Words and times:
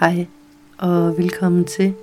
Hej 0.00 0.26
og 0.78 1.18
velkommen 1.18 1.64
til. 1.64 1.94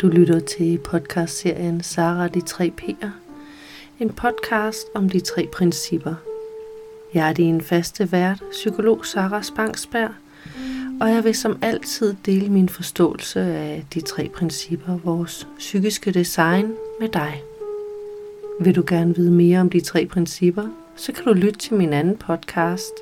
Du 0.00 0.08
lytter 0.08 0.40
til 0.40 0.78
podcastserien 0.78 1.82
Sara 1.82 2.28
de 2.28 2.40
tre 2.40 2.72
P'er. 2.80 3.08
En 4.00 4.10
podcast 4.10 4.86
om 4.94 5.08
de 5.08 5.20
tre 5.20 5.48
principper. 5.52 6.14
Jeg 7.14 7.28
er 7.28 7.32
din 7.32 7.60
faste 7.60 8.12
vært, 8.12 8.42
psykolog 8.50 9.06
Sara 9.06 9.42
Spangsberg, 9.42 10.10
og 11.00 11.10
jeg 11.10 11.24
vil 11.24 11.34
som 11.34 11.58
altid 11.62 12.14
dele 12.26 12.48
min 12.48 12.68
forståelse 12.68 13.40
af 13.40 13.84
de 13.94 14.00
tre 14.00 14.30
principper, 14.34 14.98
vores 15.04 15.48
psykiske 15.58 16.10
design, 16.10 16.74
med 17.00 17.08
dig. 17.08 17.42
Vil 18.60 18.76
du 18.76 18.84
gerne 18.86 19.14
vide 19.16 19.30
mere 19.30 19.60
om 19.60 19.70
de 19.70 19.80
tre 19.80 20.06
principper, 20.06 20.68
så 20.96 21.12
kan 21.12 21.24
du 21.24 21.32
lytte 21.32 21.58
til 21.58 21.74
min 21.74 21.92
anden 21.92 22.16
podcast, 22.16 22.92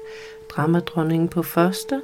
Dramadronningen 0.48 1.28
på 1.28 1.42
første, 1.42 2.00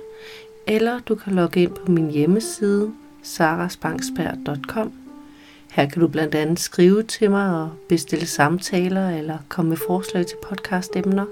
eller 0.67 1.01
du 1.01 1.15
kan 1.15 1.33
logge 1.33 1.63
ind 1.63 1.73
på 1.73 1.93
min 1.93 2.11
hjemmeside, 2.11 2.93
sarasbangsberg.com. 3.23 4.93
Her 5.71 5.89
kan 5.89 6.01
du 6.01 6.09
blandt 6.09 6.35
andet 6.35 6.61
skrive 6.61 7.03
til 7.03 7.31
mig 7.31 7.63
og 7.63 7.71
bestille 7.89 8.27
samtaler 8.27 9.11
eller 9.11 9.39
komme 9.49 9.69
med 9.69 9.77
forslag 9.77 10.27
til 10.27 10.37
podcastemner. 10.43 11.27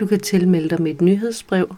Du 0.00 0.06
kan 0.06 0.20
tilmelde 0.20 0.68
dig 0.68 0.82
mit 0.82 1.00
nyhedsbrev, 1.00 1.76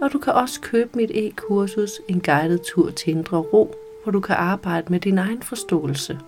og 0.00 0.12
du 0.12 0.18
kan 0.18 0.32
også 0.32 0.60
købe 0.60 0.90
mit 0.94 1.10
e-kursus 1.14 1.90
En 2.08 2.20
guided 2.20 2.58
tur 2.58 2.90
til 2.90 3.10
Indre 3.10 3.36
Ro, 3.36 3.74
hvor 4.02 4.12
du 4.12 4.20
kan 4.20 4.36
arbejde 4.36 4.86
med 4.90 5.00
din 5.00 5.18
egen 5.18 5.42
forståelse. 5.42 6.18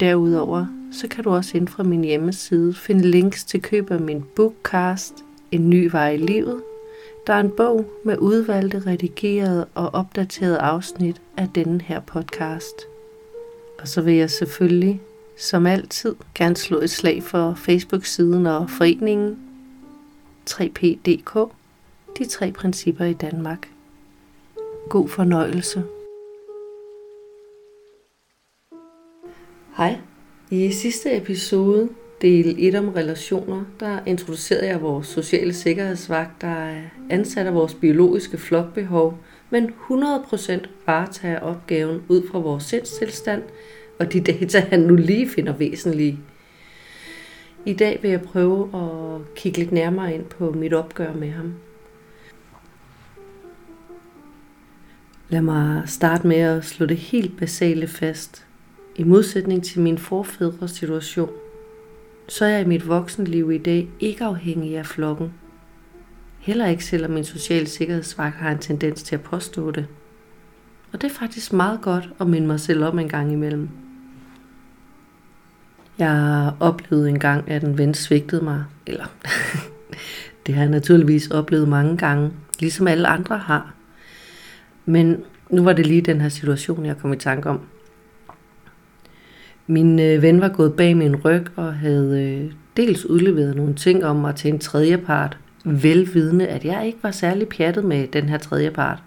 Derudover 0.00 0.66
så 0.92 1.08
kan 1.08 1.24
du 1.24 1.30
også 1.30 1.56
ind 1.56 1.68
fra 1.68 1.82
min 1.82 2.04
hjemmeside 2.04 2.74
finde 2.74 3.10
links 3.10 3.44
til 3.44 3.62
køb 3.62 3.90
af 3.90 4.00
min 4.00 4.24
bookcast 4.36 5.14
En 5.50 5.70
ny 5.70 5.90
vej 5.90 6.10
i 6.10 6.16
livet, 6.16 6.62
der 7.26 7.32
er 7.32 7.40
en 7.40 7.50
bog 7.50 7.90
med 8.04 8.18
udvalgte, 8.18 8.82
redigerede 8.86 9.66
og 9.74 9.94
opdaterede 9.94 10.58
afsnit 10.58 11.22
af 11.36 11.48
denne 11.54 11.80
her 11.82 12.00
podcast. 12.00 12.74
Og 13.78 13.88
så 13.88 14.02
vil 14.02 14.14
jeg 14.14 14.30
selvfølgelig, 14.30 15.00
som 15.38 15.66
altid, 15.66 16.14
gerne 16.34 16.56
slå 16.56 16.80
et 16.80 16.90
slag 16.90 17.22
for 17.22 17.54
Facebook-siden 17.54 18.46
og 18.46 18.70
foreningen 18.70 19.38
3PDK, 20.50 21.50
de 22.18 22.24
tre 22.24 22.52
principper 22.52 23.04
i 23.04 23.12
Danmark. 23.12 23.68
God 24.90 25.08
fornøjelse. 25.08 25.84
Hej. 29.76 29.98
I 30.50 30.72
sidste 30.72 31.16
episode 31.16 31.88
del 32.22 32.56
1 32.58 32.74
om 32.74 32.88
relationer, 32.88 33.64
der 33.80 33.98
introducerede 34.06 34.66
jeg 34.66 34.82
vores 34.82 35.06
sociale 35.06 35.52
sikkerhedsvagt, 35.52 36.40
der 36.40 36.48
er 36.48 36.82
ansat 37.10 37.46
af 37.46 37.54
vores 37.54 37.74
biologiske 37.74 38.38
flokbehov, 38.38 39.18
men 39.50 39.70
100% 39.90 40.66
varetager 40.86 41.40
opgaven 41.40 42.02
ud 42.08 42.22
fra 42.30 42.38
vores 42.38 42.64
sindstilstand 42.64 43.42
og 43.98 44.12
de 44.12 44.20
data, 44.20 44.60
han 44.60 44.80
nu 44.80 44.96
lige 44.96 45.28
finder 45.28 45.52
væsentlige. 45.52 46.18
I 47.66 47.72
dag 47.72 47.98
vil 48.02 48.10
jeg 48.10 48.22
prøve 48.22 48.70
at 48.74 49.34
kigge 49.34 49.58
lidt 49.58 49.72
nærmere 49.72 50.14
ind 50.14 50.24
på 50.24 50.50
mit 50.50 50.74
opgør 50.74 51.12
med 51.12 51.30
ham. 51.30 51.54
Lad 55.28 55.40
mig 55.40 55.82
starte 55.86 56.26
med 56.26 56.36
at 56.36 56.64
slå 56.64 56.86
det 56.86 56.96
helt 56.96 57.38
basale 57.38 57.86
fast. 57.86 58.46
I 58.96 59.04
modsætning 59.04 59.64
til 59.64 59.80
min 59.80 59.98
forfædres 59.98 60.70
situation– 60.70 61.30
så 62.28 62.44
er 62.44 62.48
jeg 62.48 62.60
i 62.60 62.68
mit 62.68 62.88
voksenliv 62.88 63.52
i 63.52 63.58
dag 63.58 63.88
ikke 64.00 64.24
afhængig 64.24 64.76
af 64.76 64.86
flokken. 64.86 65.32
Heller 66.38 66.66
ikke 66.66 66.84
selvom 66.84 67.10
min 67.10 67.24
sociale 67.24 67.66
sikkerhedsvagt 67.66 68.36
har 68.36 68.50
en 68.50 68.58
tendens 68.58 69.02
til 69.02 69.14
at 69.14 69.22
påstå 69.22 69.70
det. 69.70 69.86
Og 70.92 71.02
det 71.02 71.10
er 71.10 71.14
faktisk 71.14 71.52
meget 71.52 71.80
godt 71.80 72.08
at 72.20 72.26
minde 72.26 72.46
mig 72.46 72.60
selv 72.60 72.84
om 72.84 72.98
en 72.98 73.08
gang 73.08 73.32
imellem. 73.32 73.68
Jeg 75.98 76.52
oplevede 76.60 77.08
en 77.08 77.18
gang, 77.18 77.50
at 77.50 77.64
en 77.64 77.78
ven 77.78 77.94
svigtede 77.94 78.44
mig. 78.44 78.64
Eller, 78.86 79.04
det 80.46 80.54
har 80.54 80.62
jeg 80.62 80.70
naturligvis 80.70 81.30
oplevet 81.30 81.68
mange 81.68 81.96
gange, 81.96 82.32
ligesom 82.60 82.88
alle 82.88 83.08
andre 83.08 83.38
har. 83.38 83.74
Men 84.84 85.24
nu 85.50 85.64
var 85.64 85.72
det 85.72 85.86
lige 85.86 86.02
den 86.02 86.20
her 86.20 86.28
situation, 86.28 86.86
jeg 86.86 86.98
kom 86.98 87.12
i 87.12 87.16
tanke 87.16 87.48
om. 87.48 87.60
Min 89.70 89.98
øh, 89.98 90.22
ven 90.22 90.40
var 90.40 90.48
gået 90.48 90.74
bag 90.74 90.96
min 90.96 91.16
ryg 91.16 91.46
og 91.56 91.74
havde 91.74 92.22
øh, 92.22 92.52
dels 92.76 93.04
udleveret 93.04 93.56
nogle 93.56 93.74
ting 93.74 94.04
om 94.04 94.16
mig 94.16 94.34
til 94.34 94.52
en 94.52 94.58
tredjepart, 94.58 95.38
velvidende, 95.64 96.46
at 96.46 96.64
jeg 96.64 96.86
ikke 96.86 96.98
var 97.02 97.10
særlig 97.10 97.48
pjattet 97.48 97.84
med 97.84 98.08
den 98.08 98.28
her 98.28 98.38
tredjepart. 98.38 99.02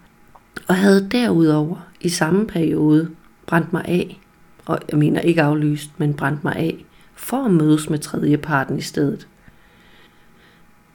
Og 0.68 0.74
havde 0.74 1.08
derudover 1.10 1.88
i 2.00 2.08
samme 2.08 2.46
periode 2.46 3.10
brændt 3.46 3.72
mig 3.72 3.84
af, 3.84 4.20
og 4.66 4.78
jeg 4.90 4.98
mener 4.98 5.20
ikke 5.20 5.42
aflyst, 5.42 5.90
men 5.98 6.14
brændt 6.14 6.44
mig 6.44 6.56
af, 6.56 6.84
for 7.14 7.44
at 7.44 7.50
mødes 7.50 7.90
med 7.90 7.98
tredjeparten 7.98 8.78
i 8.78 8.82
stedet. 8.82 9.28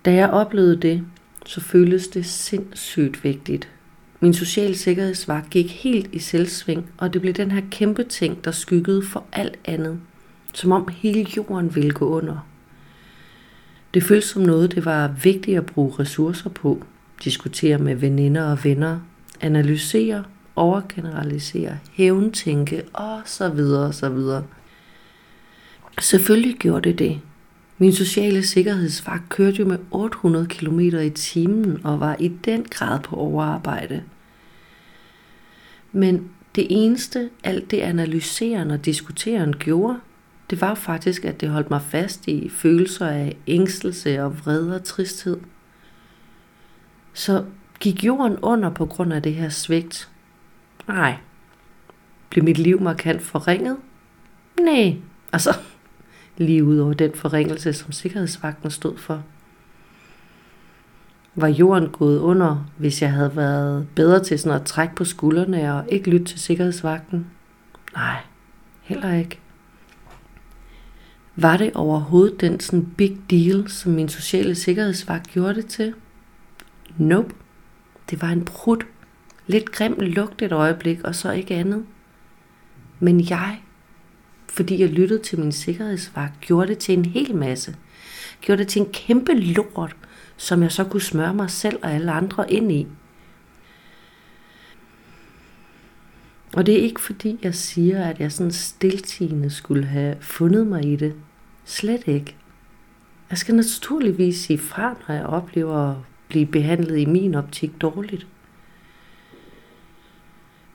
Da 0.06 0.14
jeg 0.14 0.30
oplevede 0.30 0.76
det, 0.76 1.04
så 1.46 1.62
føltes 1.62 2.08
det 2.08 2.26
sindssygt 2.26 3.24
vigtigt 3.24 3.70
min 4.20 4.34
sociale 4.34 4.76
sikkerhedsvagt 4.76 5.50
gik 5.50 5.72
helt 5.72 6.10
i 6.14 6.20
selvsving, 6.20 6.90
og 6.98 7.14
det 7.14 7.22
blev 7.22 7.34
den 7.34 7.52
her 7.52 7.62
kæmpe 7.72 8.04
ting, 8.04 8.46
der 8.46 8.52
skyggede 8.52 9.04
for 9.04 9.24
alt 9.32 9.60
andet. 9.66 10.00
Som 10.54 10.72
om 10.72 10.88
hele 10.88 11.28
jorden 11.38 11.76
ville 11.76 11.92
gå 11.92 12.06
under. 12.06 12.48
Det 13.94 14.04
føltes 14.04 14.30
som 14.30 14.42
noget, 14.42 14.76
det 14.76 14.86
var 14.86 15.16
vigtigt 15.24 15.58
at 15.58 15.66
bruge 15.66 15.94
ressourcer 16.00 16.50
på. 16.50 16.84
Diskutere 17.24 17.78
med 17.78 17.96
veninder 17.96 18.52
og 18.52 18.64
venner. 18.64 19.00
Analysere, 19.42 20.24
overgeneralisere, 20.56 21.78
hævntænke 21.94 22.84
og 22.94 23.22
så 23.26 23.50
videre 23.50 23.88
og 23.88 23.94
så 23.94 24.10
videre. 24.10 24.44
Selvfølgelig 26.00 26.56
gjorde 26.56 26.90
det 26.90 27.00
det. 27.00 27.20
Min 27.78 27.94
sociale 27.94 28.44
sikkerhedsvagt 28.44 29.30
kørte 29.30 29.58
jo 29.58 29.66
med 29.66 29.78
800 29.92 30.48
km 30.48 30.80
i 30.80 31.10
timen 31.10 31.86
og 31.86 32.00
var 32.00 32.16
i 32.20 32.28
den 32.28 32.64
grad 32.64 33.00
på 33.00 33.16
overarbejde. 33.16 34.04
Men 35.92 36.30
det 36.56 36.68
eneste, 36.70 37.30
alt 37.44 37.72
det 37.72 37.80
analyserende 37.80 38.74
og 38.74 38.86
diskuterende 38.86 39.58
gjorde, 39.58 40.00
det 40.50 40.62
var 40.62 40.76
faktisk, 40.76 41.26
at 41.26 41.42
det 41.42 41.50
holdt 41.50 41.70
mig 41.70 41.82
fast 41.82 42.28
i 42.28 42.50
følelser 42.50 43.08
af 43.08 43.38
ængstelse 43.48 44.24
og 44.24 44.40
vrede 44.40 44.76
og 44.76 44.84
tristhed. 44.84 45.38
Så 47.14 47.46
gik 47.80 48.04
jorden 48.04 48.38
under 48.42 48.70
på 48.70 48.86
grund 48.86 49.14
af 49.14 49.24
det 49.24 49.34
her 49.34 49.50
svigt? 49.50 50.10
Nej. 50.88 51.16
Blev 52.30 52.44
mit 52.44 52.58
liv 52.58 52.82
markant 52.82 53.22
forringet? 53.22 53.78
Nej. 54.60 54.96
Altså, 55.34 55.56
lige 56.38 56.64
ud 56.64 56.78
over 56.78 56.94
den 56.94 57.12
forringelse, 57.16 57.74
som 57.74 57.92
sikkerhedsvagten 57.92 58.72
stod 58.72 58.98
for. 58.98 59.24
Var 61.36 61.48
jorden 61.48 61.90
gået 61.90 62.20
under, 62.20 62.70
hvis 62.78 63.02
jeg 63.02 63.12
havde 63.12 63.36
været 63.36 63.88
bedre 63.96 64.24
til 64.24 64.40
sådan 64.40 64.62
at 64.62 64.66
trække 64.66 64.96
på 64.96 65.06
skuldrene 65.06 65.74
og 65.74 65.86
ikke 65.90 66.10
lytte 66.10 66.26
til 66.26 66.40
sikkerhedsvagten? 66.40 67.28
Nej, 67.94 68.18
heller 68.82 69.14
ikke. 69.14 69.40
Var 71.36 71.58
det 71.58 71.72
overhovedet 71.74 72.42
den 72.42 72.60
sådan 72.60 72.86
big 72.98 73.18
deal, 73.30 73.70
som 73.70 73.92
min 73.92 74.10
sociale 74.10 74.56
sikkerhedsvagt 74.56 75.28
gjorde 75.28 75.56
det 75.56 75.66
til? 75.66 75.94
Nope. 76.98 77.34
Det 78.10 78.22
var 78.22 78.30
en 78.30 78.46
prut. 78.46 78.86
Lidt 79.48 79.72
grim 79.72 79.96
lugt 80.00 80.42
et 80.42 80.52
øjeblik, 80.52 81.02
og 81.04 81.16
så 81.16 81.32
ikke 81.32 81.56
andet. 81.56 81.86
Men 83.00 83.30
jeg 83.30 83.60
fordi 84.50 84.82
jeg 84.82 84.90
lyttede 84.90 85.24
til 85.24 85.40
min 85.40 85.52
sikkerhedsvagt, 85.52 86.40
gjorde 86.42 86.68
det 86.68 86.78
til 86.78 86.98
en 86.98 87.06
hel 87.06 87.36
masse. 87.36 87.76
Gjorde 88.42 88.60
det 88.60 88.68
til 88.68 88.80
en 88.80 88.92
kæmpe 88.94 89.34
lort, 89.34 89.96
som 90.38 90.64
jeg 90.64 90.72
så 90.72 90.84
kunne 90.84 91.02
smøre 91.02 91.34
mig 91.34 91.50
selv 91.50 91.80
og 91.84 91.92
alle 91.92 92.12
andre 92.12 92.52
ind 92.52 92.72
i. 92.72 92.88
Og 96.54 96.66
det 96.66 96.80
er 96.80 96.82
ikke 96.82 97.02
fordi, 97.02 97.40
jeg 97.44 97.56
siger, 97.56 98.04
at 98.04 98.20
jeg 98.20 98.32
sådan 98.32 98.52
stiltigende 98.52 99.50
skulle 99.50 99.86
have 99.86 100.16
fundet 100.22 100.68
mig 100.68 100.86
i 100.86 100.96
det. 100.96 101.14
Slet 101.66 102.04
ikke. 102.08 102.36
Jeg 103.30 103.38
skal 103.38 103.56
naturligvis 103.56 104.38
sige 104.38 104.60
fra, 104.60 104.96
når 105.08 105.16
jeg 105.16 105.26
oplever 105.26 105.92
at 105.92 105.96
blive 106.28 106.46
behandlet 106.46 106.98
i 106.98 107.06
min 107.06 107.36
optik 107.36 107.82
dårligt. 107.82 108.28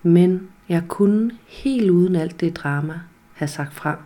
Men 0.03 0.49
jeg 0.69 0.83
kunne 0.89 1.31
helt 1.47 1.91
uden 1.91 2.17
alt 2.17 2.41
det 2.41 2.57
drama 2.57 3.01
have 3.35 3.49
sagt 3.49 3.75
fra. 3.75 3.99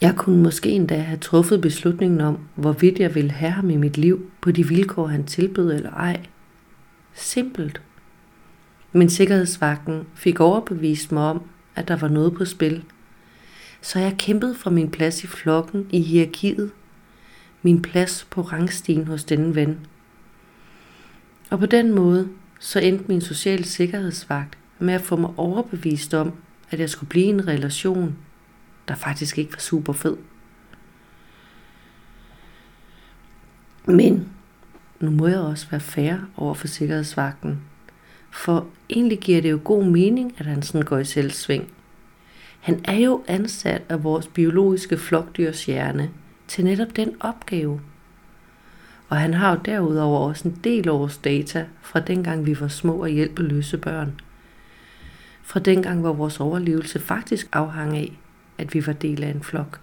Jeg 0.00 0.16
kunne 0.16 0.42
måske 0.42 0.70
endda 0.70 0.96
have 0.96 1.18
truffet 1.18 1.60
beslutningen 1.60 2.20
om, 2.20 2.38
hvorvidt 2.54 2.98
jeg 2.98 3.14
ville 3.14 3.30
have 3.30 3.52
ham 3.52 3.70
i 3.70 3.76
mit 3.76 3.98
liv 3.98 4.30
på 4.40 4.50
de 4.50 4.68
vilkår, 4.68 5.06
han 5.06 5.24
tilbød 5.24 5.72
eller 5.72 5.90
ej. 5.90 6.20
Simpelt. 7.14 7.82
Men 8.92 9.10
sikkerhedsvagten 9.10 10.06
fik 10.14 10.40
overbevist 10.40 11.12
mig 11.12 11.22
om, 11.22 11.42
at 11.74 11.88
der 11.88 11.96
var 11.96 12.08
noget 12.08 12.34
på 12.34 12.44
spil. 12.44 12.84
Så 13.80 13.98
jeg 13.98 14.14
kæmpede 14.18 14.54
for 14.54 14.70
min 14.70 14.90
plads 14.90 15.24
i 15.24 15.26
flokken 15.26 15.86
i 15.90 16.00
hierarkiet. 16.00 16.70
Min 17.62 17.82
plads 17.82 18.26
på 18.30 18.42
rangstigen 18.42 19.06
hos 19.06 19.24
denne 19.24 19.54
ven. 19.54 19.78
Og 21.50 21.58
på 21.58 21.66
den 21.66 21.94
måde 21.94 22.28
så 22.60 22.80
endte 22.80 23.04
min 23.08 23.20
sociale 23.20 23.64
sikkerhedsvagt 23.64 24.58
med 24.78 24.94
at 24.94 25.00
få 25.00 25.16
mig 25.16 25.30
overbevist 25.36 26.14
om, 26.14 26.32
at 26.70 26.80
jeg 26.80 26.90
skulle 26.90 27.08
blive 27.08 27.24
i 27.24 27.28
en 27.28 27.48
relation, 27.48 28.16
der 28.88 28.94
faktisk 28.94 29.38
ikke 29.38 29.52
var 29.52 29.58
super 29.58 29.92
fed. 29.92 30.16
Men 33.86 34.28
nu 35.00 35.10
må 35.10 35.26
jeg 35.26 35.38
også 35.38 35.66
være 35.70 35.80
fair 35.80 36.16
over 36.36 36.54
for 36.54 36.66
sikkerhedsvagten. 36.66 37.60
For 38.30 38.66
egentlig 38.90 39.18
giver 39.18 39.42
det 39.42 39.50
jo 39.50 39.60
god 39.64 39.84
mening, 39.84 40.34
at 40.38 40.46
han 40.46 40.62
sådan 40.62 40.82
går 40.82 40.98
i 40.98 41.04
selvsving. 41.04 41.72
Han 42.60 42.80
er 42.84 42.98
jo 42.98 43.24
ansat 43.28 43.82
af 43.88 44.04
vores 44.04 44.26
biologiske 44.26 44.98
flokdyrs 44.98 45.66
hjerne 45.66 46.10
til 46.48 46.64
netop 46.64 46.96
den 46.96 47.16
opgave. 47.20 47.80
Og 49.08 49.16
han 49.16 49.34
har 49.34 49.50
jo 49.50 49.60
derudover 49.64 50.28
også 50.28 50.48
en 50.48 50.60
del 50.64 50.88
års 50.88 51.18
data 51.18 51.66
fra 51.82 52.00
dengang 52.00 52.46
vi 52.46 52.60
var 52.60 52.68
små 52.68 52.92
og 53.02 53.08
hjælpeløse 53.08 53.78
børn. 53.78 54.20
Fra 55.48 55.60
dengang, 55.60 56.00
hvor 56.00 56.12
vores 56.12 56.40
overlevelse 56.40 57.00
faktisk 57.00 57.48
afhang 57.52 57.96
af, 57.96 58.18
at 58.58 58.74
vi 58.74 58.86
var 58.86 58.92
del 58.92 59.24
af 59.24 59.30
en 59.30 59.42
flok. 59.42 59.80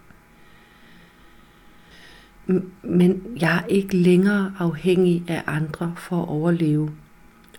Men 2.83 3.23
jeg 3.39 3.57
er 3.57 3.65
ikke 3.67 3.97
længere 3.97 4.53
afhængig 4.59 5.23
af 5.27 5.43
andre 5.47 5.93
for 5.97 6.21
at 6.21 6.29
overleve, 6.29 6.91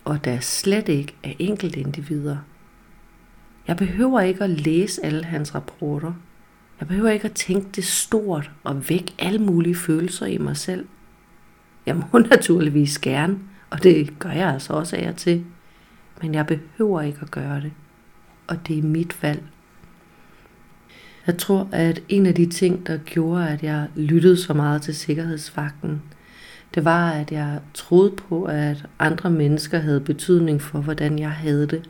og 0.05 0.25
der 0.25 0.31
er 0.31 0.39
slet 0.39 0.89
ikke 0.89 1.15
af 1.23 1.35
enkeltindivider. 1.39 2.37
Jeg 3.67 3.77
behøver 3.77 4.19
ikke 4.19 4.43
at 4.43 4.49
læse 4.49 5.05
alle 5.05 5.23
hans 5.23 5.55
rapporter. 5.55 6.13
Jeg 6.79 6.87
behøver 6.87 7.09
ikke 7.09 7.25
at 7.25 7.33
tænke 7.35 7.67
det 7.75 7.83
stort 7.83 8.51
og 8.63 8.89
vække 8.89 9.13
alle 9.19 9.39
mulige 9.39 9.75
følelser 9.75 10.25
i 10.25 10.37
mig 10.37 10.57
selv. 10.57 10.87
Jeg 11.85 11.95
må 11.95 12.19
naturligvis 12.31 12.99
gerne, 12.99 13.39
og 13.69 13.83
det 13.83 14.19
gør 14.19 14.31
jeg 14.31 14.49
altså 14.53 14.73
også 14.73 14.95
af 14.95 15.09
og 15.09 15.15
til. 15.15 15.45
Men 16.21 16.33
jeg 16.33 16.47
behøver 16.47 17.01
ikke 17.01 17.19
at 17.21 17.31
gøre 17.31 17.61
det. 17.61 17.71
Og 18.47 18.67
det 18.67 18.77
er 18.77 18.83
mit 18.83 19.23
valg. 19.23 19.43
Jeg 21.27 21.37
tror, 21.37 21.67
at 21.71 22.03
en 22.09 22.25
af 22.25 22.35
de 22.35 22.45
ting, 22.45 22.87
der 22.87 22.97
gjorde, 22.97 23.49
at 23.49 23.63
jeg 23.63 23.87
lyttede 23.95 24.37
så 24.37 24.53
meget 24.53 24.81
til 24.81 24.95
sikkerhedsvagten, 24.95 26.01
det 26.75 26.85
var, 26.85 27.11
at 27.11 27.31
jeg 27.31 27.59
troede 27.73 28.11
på, 28.11 28.43
at 28.43 28.85
andre 28.99 29.29
mennesker 29.29 29.79
havde 29.79 29.99
betydning 29.99 30.61
for, 30.61 30.79
hvordan 30.79 31.19
jeg 31.19 31.31
havde 31.31 31.67
det. 31.67 31.89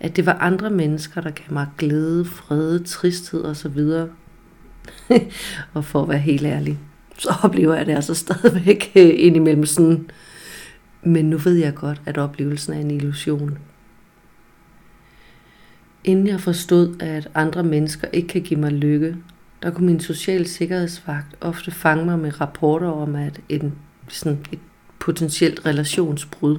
At 0.00 0.16
det 0.16 0.26
var 0.26 0.32
andre 0.32 0.70
mennesker, 0.70 1.20
der 1.20 1.30
gav 1.30 1.46
mig 1.50 1.66
glæde, 1.78 2.24
fred, 2.24 2.80
tristhed 2.80 3.44
osv. 3.44 3.80
og 5.74 5.84
for 5.84 6.02
at 6.02 6.08
være 6.08 6.18
helt 6.18 6.46
ærlig, 6.46 6.78
så 7.18 7.34
oplever 7.42 7.74
jeg 7.74 7.86
det 7.86 7.94
altså 7.94 8.14
stadigvæk 8.14 8.92
øh, 8.96 9.10
indimellem 9.14 9.66
sådan. 9.66 10.10
Men 11.02 11.30
nu 11.30 11.36
ved 11.36 11.54
jeg 11.54 11.74
godt, 11.74 12.02
at 12.06 12.18
oplevelsen 12.18 12.72
er 12.72 12.80
en 12.80 12.90
illusion. 12.90 13.58
Inden 16.04 16.26
jeg 16.26 16.40
forstod, 16.40 17.00
at 17.00 17.28
andre 17.34 17.62
mennesker 17.62 18.08
ikke 18.12 18.28
kan 18.28 18.42
give 18.42 18.60
mig 18.60 18.72
lykke, 18.72 19.16
der 19.62 19.70
kunne 19.70 19.86
min 19.86 20.00
social 20.00 20.46
sikkerhedsvagt 20.46 21.36
ofte 21.40 21.70
fange 21.70 22.04
mig 22.04 22.18
med 22.18 22.40
rapporter 22.40 22.88
om, 22.88 23.14
at 23.14 23.40
en, 23.48 23.74
sådan 24.08 24.38
et 24.52 24.58
potentielt 24.98 25.66
relationsbrud 25.66 26.58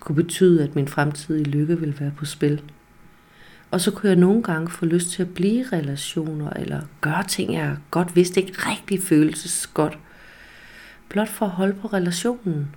kunne 0.00 0.16
betyde, 0.16 0.64
at 0.64 0.74
min 0.74 0.88
fremtidige 0.88 1.44
lykke 1.44 1.80
ville 1.80 2.00
være 2.00 2.12
på 2.16 2.24
spil. 2.24 2.62
Og 3.70 3.80
så 3.80 3.90
kunne 3.90 4.08
jeg 4.08 4.18
nogle 4.18 4.42
gange 4.42 4.70
få 4.70 4.84
lyst 4.84 5.10
til 5.10 5.22
at 5.22 5.34
blive 5.34 5.60
i 5.60 5.62
relationer, 5.62 6.50
eller 6.50 6.80
gøre 7.00 7.24
ting, 7.24 7.54
jeg 7.54 7.76
godt 7.90 8.16
vidste 8.16 8.40
ikke 8.40 8.52
rigtig 8.56 9.02
føltes 9.02 9.66
godt. 9.66 9.98
Blot 11.08 11.28
for 11.28 11.46
at 11.46 11.52
holde 11.52 11.74
på 11.74 11.88
relationen. 11.88 12.68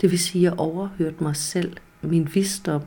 Det 0.00 0.10
vil 0.10 0.18
sige, 0.18 0.46
at 0.46 0.50
jeg 0.50 0.58
overhørte 0.58 1.24
mig 1.24 1.36
selv, 1.36 1.76
min 2.02 2.28
visdom, 2.34 2.82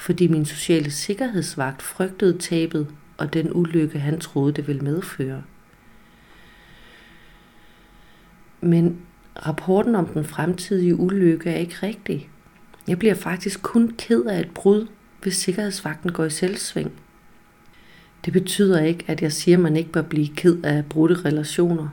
fordi 0.00 0.26
min 0.26 0.44
sociale 0.44 0.90
sikkerhedsvagt 0.90 1.82
frygtede 1.82 2.38
tabet 2.38 2.86
og 3.16 3.32
den 3.32 3.54
ulykke, 3.54 3.98
han 3.98 4.20
troede, 4.20 4.52
det 4.52 4.66
ville 4.66 4.82
medføre. 4.82 5.42
Men 8.60 9.00
rapporten 9.46 9.94
om 9.94 10.06
den 10.06 10.24
fremtidige 10.24 10.96
ulykke 10.96 11.50
er 11.50 11.56
ikke 11.56 11.76
rigtig. 11.82 12.30
Jeg 12.88 12.98
bliver 12.98 13.14
faktisk 13.14 13.62
kun 13.62 13.94
ked 13.98 14.24
af 14.24 14.40
et 14.40 14.50
brud, 14.54 14.86
hvis 15.22 15.36
sikkerhedsvagten 15.36 16.12
går 16.12 16.24
i 16.24 16.30
selvsving. 16.30 16.92
Det 18.24 18.32
betyder 18.32 18.80
ikke, 18.80 19.04
at 19.06 19.22
jeg 19.22 19.32
siger, 19.32 19.56
at 19.56 19.62
man 19.62 19.76
ikke 19.76 19.92
bør 19.92 20.02
blive 20.02 20.28
ked 20.36 20.62
af 20.64 20.84
brudte 20.84 21.14
relationer. 21.24 21.88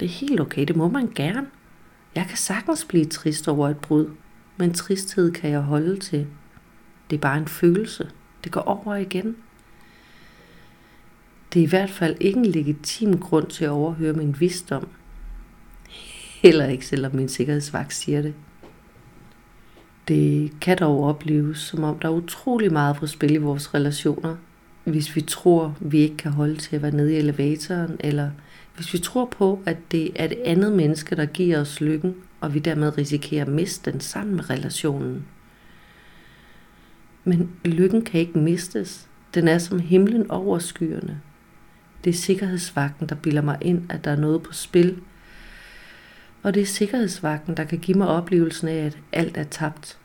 Det 0.00 0.06
er 0.06 0.10
helt 0.10 0.40
okay, 0.40 0.64
det 0.64 0.76
må 0.76 0.88
man 0.88 1.12
gerne. 1.14 1.46
Jeg 2.14 2.26
kan 2.28 2.38
sagtens 2.38 2.84
blive 2.84 3.04
trist 3.04 3.48
over 3.48 3.68
et 3.68 3.78
brud, 3.78 4.06
men 4.56 4.74
tristhed 4.74 5.32
kan 5.32 5.50
jeg 5.50 5.60
holde 5.60 5.98
til. 5.98 6.26
Det 7.10 7.16
er 7.16 7.20
bare 7.20 7.38
en 7.38 7.48
følelse. 7.48 8.10
Det 8.44 8.52
går 8.52 8.60
over 8.60 8.94
igen. 8.94 9.36
Det 11.52 11.60
er 11.60 11.64
i 11.64 11.68
hvert 11.68 11.90
fald 11.90 12.16
ikke 12.20 12.38
en 12.38 12.46
legitim 12.46 13.18
grund 13.18 13.46
til 13.46 13.64
at 13.64 13.70
overhøre 13.70 14.12
min 14.12 14.40
visdom. 14.40 14.88
Heller 16.42 16.66
ikke, 16.66 16.86
selvom 16.86 17.14
min 17.14 17.28
sikkerhedsvagt 17.28 17.94
siger 17.94 18.22
det. 18.22 18.34
Det 20.08 20.52
kan 20.60 20.78
dog 20.78 21.04
opleves, 21.04 21.58
som 21.58 21.84
om 21.84 21.98
der 21.98 22.08
er 22.08 22.12
utrolig 22.12 22.72
meget 22.72 22.96
på 22.96 23.06
spil 23.06 23.34
i 23.34 23.36
vores 23.36 23.74
relationer, 23.74 24.36
hvis 24.84 25.16
vi 25.16 25.20
tror, 25.20 25.76
vi 25.80 25.98
ikke 25.98 26.16
kan 26.16 26.32
holde 26.32 26.56
til 26.56 26.76
at 26.76 26.82
være 26.82 26.94
nede 26.94 27.14
i 27.14 27.16
elevatoren, 27.16 27.96
eller 28.00 28.30
hvis 28.76 28.92
vi 28.92 28.98
tror 28.98 29.26
på, 29.26 29.62
at 29.66 29.76
det 29.92 30.10
er 30.14 30.26
det 30.26 30.38
andet 30.44 30.72
menneske, 30.72 31.16
der 31.16 31.26
giver 31.26 31.60
os 31.60 31.80
lykken, 31.80 32.14
og 32.40 32.54
vi 32.54 32.58
dermed 32.58 32.98
risikerer 32.98 33.44
at 33.44 33.50
miste 33.50 33.92
den 33.92 34.00
samme 34.00 34.42
relationen. 34.42 35.24
Men 37.30 37.50
lykken 37.64 38.02
kan 38.02 38.20
ikke 38.20 38.38
mistes. 38.38 39.08
Den 39.34 39.48
er 39.48 39.58
som 39.58 39.78
himlen 39.78 40.30
over 40.30 40.58
skyerne. 40.58 41.20
Det 42.04 42.10
er 42.10 42.14
sikkerhedsvagten, 42.14 43.08
der 43.08 43.14
bilder 43.14 43.42
mig 43.42 43.58
ind, 43.60 43.92
at 43.92 44.04
der 44.04 44.10
er 44.10 44.16
noget 44.16 44.42
på 44.42 44.52
spil. 44.52 44.98
Og 46.42 46.54
det 46.54 46.62
er 46.62 46.66
sikkerhedsvagten, 46.66 47.56
der 47.56 47.64
kan 47.64 47.78
give 47.78 47.98
mig 47.98 48.08
oplevelsen 48.08 48.68
af, 48.68 48.86
at 48.86 48.98
alt 49.12 49.36
er 49.36 49.44
tabt. 49.44 49.98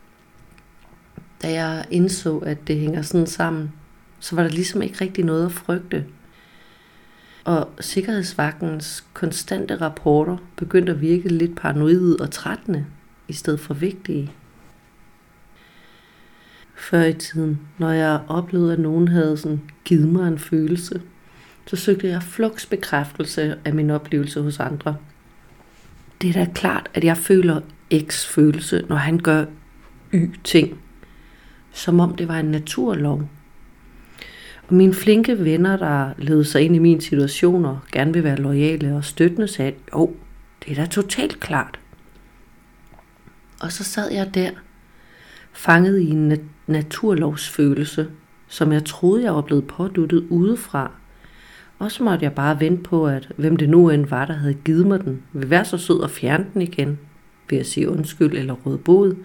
Da 1.41 1.51
jeg 1.51 1.85
indså, 1.91 2.37
at 2.37 2.67
det 2.67 2.79
hænger 2.79 3.01
sådan 3.01 3.27
sammen, 3.27 3.71
så 4.19 4.35
var 4.35 4.43
der 4.43 4.49
ligesom 4.49 4.81
ikke 4.81 4.97
rigtig 5.01 5.25
noget 5.25 5.45
at 5.45 5.51
frygte. 5.51 6.05
Og 7.43 7.69
sikkerhedsvagtens 7.79 9.03
konstante 9.13 9.75
rapporter 9.75 10.37
begyndte 10.55 10.91
at 10.91 11.01
virke 11.01 11.29
lidt 11.29 11.55
paranoide 11.55 12.17
og 12.19 12.31
trættende, 12.31 12.85
i 13.27 13.33
stedet 13.33 13.59
for 13.59 13.73
vigtige. 13.73 14.31
Før 16.75 17.03
i 17.03 17.13
tiden, 17.13 17.59
når 17.77 17.89
jeg 17.89 18.19
oplevede, 18.27 18.73
at 18.73 18.79
nogen 18.79 19.07
havde 19.07 19.37
sådan 19.37 19.61
givet 19.85 20.07
mig 20.07 20.27
en 20.27 20.39
følelse, 20.39 21.01
så 21.65 21.75
søgte 21.75 22.07
jeg 22.07 22.23
flux 22.23 22.65
bekræftelse 22.65 23.57
af 23.65 23.73
min 23.73 23.89
oplevelse 23.89 24.41
hos 24.41 24.59
andre. 24.59 24.95
Det 26.21 26.29
er 26.29 26.45
da 26.45 26.51
klart, 26.53 26.89
at 26.93 27.03
jeg 27.03 27.17
føler 27.17 27.61
X 28.07 28.25
følelse, 28.27 28.85
når 28.89 28.95
han 28.95 29.19
gør 29.19 29.45
Y 30.13 30.35
ting. 30.43 30.79
Som 31.73 31.99
om 31.99 32.15
det 32.15 32.27
var 32.27 32.39
en 32.39 32.45
naturlov. 32.45 33.29
Og 34.67 34.73
mine 34.73 34.93
flinke 34.93 35.43
venner, 35.43 35.77
der 35.77 36.13
led 36.17 36.43
sig 36.43 36.61
ind 36.61 36.75
i 36.75 36.79
min 36.79 37.01
situation 37.01 37.65
og 37.65 37.79
gerne 37.91 38.13
vil 38.13 38.23
være 38.23 38.35
lojale 38.35 38.95
og 38.95 39.05
støttende, 39.05 39.47
sagde, 39.47 39.73
jo, 39.93 40.15
det 40.65 40.71
er 40.71 40.75
da 40.75 40.85
totalt 40.85 41.39
klart. 41.39 41.79
Og 43.61 43.71
så 43.71 43.83
sad 43.83 44.11
jeg 44.11 44.33
der, 44.33 44.49
fanget 45.53 45.99
i 45.99 46.09
en 46.09 46.49
naturlovsfølelse, 46.67 48.07
som 48.47 48.71
jeg 48.71 48.85
troede, 48.85 49.23
jeg 49.23 49.35
var 49.35 49.41
blevet 49.41 49.67
påduttet 49.67 50.27
udefra. 50.29 50.91
Og 51.79 51.91
så 51.91 52.03
måtte 52.03 52.23
jeg 52.23 52.33
bare 52.33 52.59
vente 52.59 52.83
på, 52.83 53.07
at 53.07 53.29
hvem 53.37 53.57
det 53.57 53.69
nu 53.69 53.89
end 53.89 54.05
var, 54.05 54.25
der 54.25 54.33
havde 54.33 54.53
givet 54.53 54.87
mig 54.87 54.99
den, 55.03 55.23
vil 55.33 55.49
være 55.49 55.65
så 55.65 55.77
sød 55.77 55.99
og 55.99 56.09
fjerne 56.09 56.47
den 56.53 56.61
igen, 56.61 56.99
ved 57.49 57.57
at 57.57 57.65
sige 57.65 57.89
undskyld 57.89 58.37
eller 58.37 58.53
råd 58.53 58.77
bod. 58.77 59.15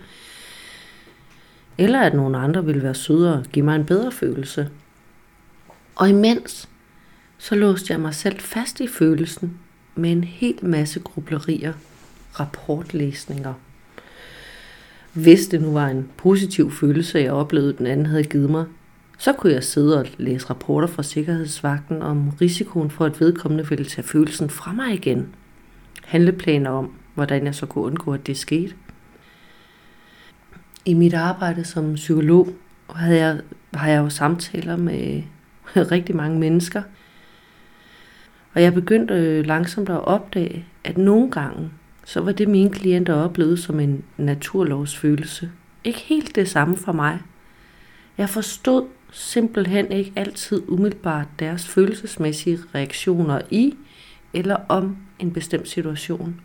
Eller 1.79 2.01
at 2.01 2.15
nogen 2.15 2.35
andre 2.35 2.65
ville 2.65 2.83
være 2.83 2.95
sødere 2.95 3.35
og 3.35 3.45
give 3.53 3.65
mig 3.65 3.77
en 3.77 3.85
bedre 3.85 4.13
følelse. 4.13 4.69
Og 5.97 6.09
imens, 6.09 6.69
så 7.39 7.55
låste 7.55 7.93
jeg 7.93 8.01
mig 8.01 8.15
selv 8.15 8.41
fast 8.41 8.81
i 8.81 8.87
følelsen 8.87 9.59
med 9.95 10.13
en 10.13 10.25
hel 10.25 10.59
masse 10.63 11.01
grublerier, 11.01 11.73
rapportlæsninger, 12.41 13.55
hvis 15.13 15.47
det 15.47 15.63
nu 15.63 15.73
var 15.73 15.87
en 15.87 16.09
positiv 16.17 16.71
følelse, 16.71 17.19
jeg 17.19 17.33
oplevede, 17.33 17.73
den 17.73 17.87
anden 17.87 18.07
havde 18.07 18.25
givet 18.25 18.51
mig, 18.51 18.65
så 19.19 19.33
kunne 19.33 19.53
jeg 19.53 19.65
sidde 19.65 20.01
og 20.01 20.07
læse 20.19 20.51
rapporter 20.51 20.89
fra 20.89 21.03
Sikkerhedsvagten 21.03 22.03
om 22.03 22.31
risikoen 22.41 22.91
for, 22.91 23.05
at 23.05 23.21
vedkommende 23.21 23.69
ville 23.69 23.85
tage 23.85 24.07
følelsen 24.07 24.51
fra 24.51 24.73
mig 24.73 24.95
igen. 24.95 25.29
Handleplaner 26.05 26.71
om, 26.71 26.93
hvordan 27.15 27.45
jeg 27.45 27.55
så 27.55 27.67
kunne 27.67 27.85
undgå, 27.85 28.15
at 28.15 28.27
det 28.27 28.37
skete. 28.37 28.75
I 30.85 30.95
mit 30.95 31.15
arbejde 31.15 31.65
som 31.65 31.95
psykolog 31.95 32.49
havde 32.95 33.19
jeg, 33.19 33.41
har 33.75 33.89
jeg 33.89 33.99
jo 33.99 34.09
samtaler 34.09 34.77
med 34.77 35.23
rigtig 35.93 36.17
mange 36.17 36.39
mennesker. 36.39 36.83
Og 38.55 38.63
jeg 38.63 38.75
begyndte 38.75 39.15
øh, 39.15 39.47
langsomt 39.47 39.89
at 39.89 40.05
opdage, 40.05 40.67
at 40.85 40.99
nogle 40.99 41.31
gange, 41.31 41.71
så 42.11 42.21
var 42.21 42.33
det 42.33 42.49
mine 42.49 42.71
klienter 42.71 43.15
oplevede 43.15 43.57
som 43.57 43.81
en 43.81 44.05
naturlovsfølelse. 44.17 45.51
Ikke 45.85 45.99
helt 45.99 46.35
det 46.35 46.49
samme 46.49 46.77
for 46.77 46.93
mig. 46.93 47.21
Jeg 48.19 48.29
forstod 48.29 48.89
simpelthen 49.11 49.93
ikke 49.93 50.13
altid 50.17 50.63
umiddelbart 50.69 51.27
deres 51.39 51.69
følelsesmæssige 51.69 52.59
reaktioner 52.75 53.41
i 53.51 53.75
eller 54.33 54.57
om 54.69 54.97
en 55.19 55.33
bestemt 55.33 55.69
situation. 55.69 56.41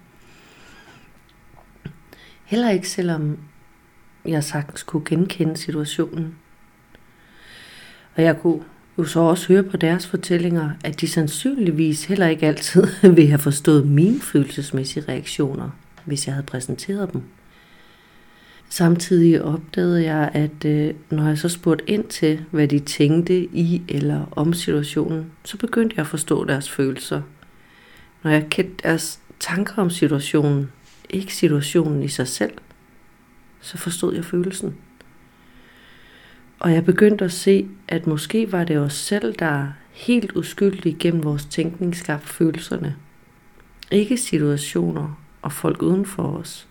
Heller 2.44 2.70
ikke 2.70 2.90
selvom 2.90 3.38
jeg 4.26 4.44
sagtens 4.44 4.84
kunne 4.84 5.06
genkende 5.06 5.58
situationen. 5.58 6.36
Og 8.16 8.24
jeg 8.24 8.40
kunne 8.42 8.64
jo 8.98 9.04
så 9.04 9.20
også 9.20 9.48
høre 9.48 9.64
på 9.64 9.78
deres 9.78 10.08
fortællinger, 10.08 10.70
at 10.84 11.02
de 11.02 11.08
sandsynligvis 11.08 12.06
heller 12.06 12.28
ikke 12.28 12.48
altid 12.48 12.88
vil 13.16 13.28
have 13.28 13.40
forstået 13.40 13.88
mine 13.88 14.20
følelsesmæssige 14.22 15.06
reaktioner, 15.10 15.70
hvis 16.06 16.28
jeg 16.28 16.36
havde 16.36 16.46
præsenteret 16.46 17.14
dem. 17.14 17.22
Samtidig 18.70 19.42
opdagede 19.42 20.04
jeg, 20.04 20.32
at 20.34 20.66
øh, 20.66 20.94
når 21.10 21.28
jeg 21.28 21.38
så 21.38 21.50
spurgte 21.50 21.90
ind 21.90 22.04
til, 22.04 22.46
hvad 22.52 22.68
de 22.68 22.80
tænkte 22.80 23.44
i 23.44 23.82
eller 23.88 24.25
om 24.32 24.54
situationen, 24.54 25.32
så 25.44 25.58
begyndte 25.58 25.94
jeg 25.98 26.02
at 26.02 26.08
forstå 26.08 26.46
deres 26.46 26.70
følelser. 26.70 27.22
Når 28.24 28.32
jeg 28.32 28.46
kendte 28.50 28.84
deres 28.84 29.20
tanker 29.40 29.82
om 29.82 29.90
situationen, 29.90 30.72
ikke 31.10 31.36
situationen 31.36 32.04
i 32.04 32.08
sig 32.08 32.28
selv, 32.28 32.52
så 33.62 33.78
forstod 33.78 34.16
jeg 34.16 34.25
følelsen. 34.25 34.75
Og 36.60 36.74
jeg 36.74 36.86
begyndte 36.86 37.26
at 37.26 37.32
se, 37.32 37.68
at 37.88 38.08
måske 38.08 38.52
var 38.52 38.64
det 38.64 38.78
os 38.78 38.94
selv, 38.94 39.36
der 39.40 39.68
helt 39.92 40.32
uskyldigt 40.32 41.00
gennem 41.00 41.24
vores 41.24 41.46
tænkning 41.46 41.96
skabte 41.96 42.28
følelserne. 42.28 42.96
Ikke 43.92 44.18
situationer 44.18 45.22
og 45.42 45.52
folk 45.52 45.82
uden 45.82 46.06
for 46.06 46.24
os. 46.24 46.68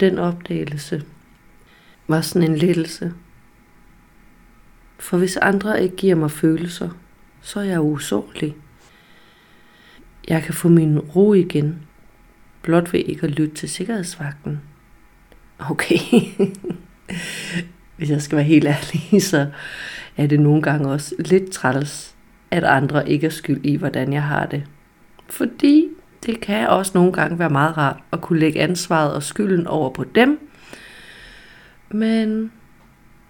Den 0.00 0.18
opdagelse 0.18 1.04
var 2.08 2.20
sådan 2.20 2.50
en 2.50 2.56
lettelse. 2.56 3.14
For 4.98 5.18
hvis 5.18 5.36
andre 5.36 5.82
ikke 5.82 5.96
giver 5.96 6.14
mig 6.14 6.30
følelser, 6.30 6.90
så 7.40 7.60
er 7.60 7.64
jeg 7.64 7.80
usårlig. 7.80 8.56
Jeg 10.28 10.42
kan 10.42 10.54
få 10.54 10.68
min 10.68 10.98
ro 10.98 11.34
igen, 11.34 11.86
blot 12.62 12.92
ved 12.92 13.00
ikke 13.00 13.26
at 13.26 13.30
lytte 13.30 13.54
til 13.54 13.68
sikkerhedsvagten. 13.68 14.60
Okay, 15.58 15.98
hvis 17.96 18.10
jeg 18.10 18.22
skal 18.22 18.36
være 18.36 18.46
helt 18.46 18.66
ærlig, 18.66 19.22
så 19.30 19.46
er 20.16 20.26
det 20.26 20.40
nogle 20.40 20.62
gange 20.62 20.90
også 20.90 21.14
lidt 21.18 21.50
træls, 21.50 22.14
at 22.50 22.64
andre 22.64 23.10
ikke 23.10 23.26
er 23.26 23.30
skyld 23.30 23.60
i, 23.64 23.76
hvordan 23.76 24.12
jeg 24.12 24.22
har 24.22 24.46
det. 24.46 24.64
Fordi 25.28 25.88
det 26.26 26.40
kan 26.40 26.68
også 26.68 26.92
nogle 26.94 27.12
gange 27.12 27.38
være 27.38 27.50
meget 27.50 27.76
rart 27.76 27.96
at 28.12 28.20
kunne 28.20 28.38
lægge 28.38 28.60
ansvaret 28.60 29.14
og 29.14 29.22
skylden 29.22 29.66
over 29.66 29.90
på 29.90 30.04
dem. 30.14 30.50
Men 31.90 32.52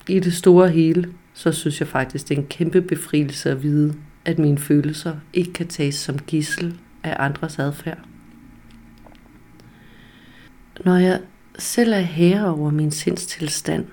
i 0.09 0.19
det 0.19 0.35
store 0.35 0.69
hele, 0.69 1.13
så 1.35 1.53
synes 1.53 1.81
jeg 1.81 1.89
faktisk, 1.89 2.29
det 2.29 2.39
er 2.39 2.43
en 2.43 2.49
kæmpe 2.49 2.83
befrielse 2.83 3.51
at 3.51 3.63
vide, 3.63 3.95
at 4.25 4.39
mine 4.39 4.59
følelser 4.59 5.17
ikke 5.33 5.53
kan 5.53 5.69
tages 5.69 5.95
som 5.95 6.19
gissel 6.19 6.79
af 7.03 7.17
andres 7.19 7.59
adfærd. 7.59 7.99
Når 10.85 10.97
jeg 10.97 11.21
selv 11.59 11.93
er 11.93 12.01
herre 12.01 12.55
over 12.55 12.71
min 12.71 12.91
sindstilstand, 12.91 13.87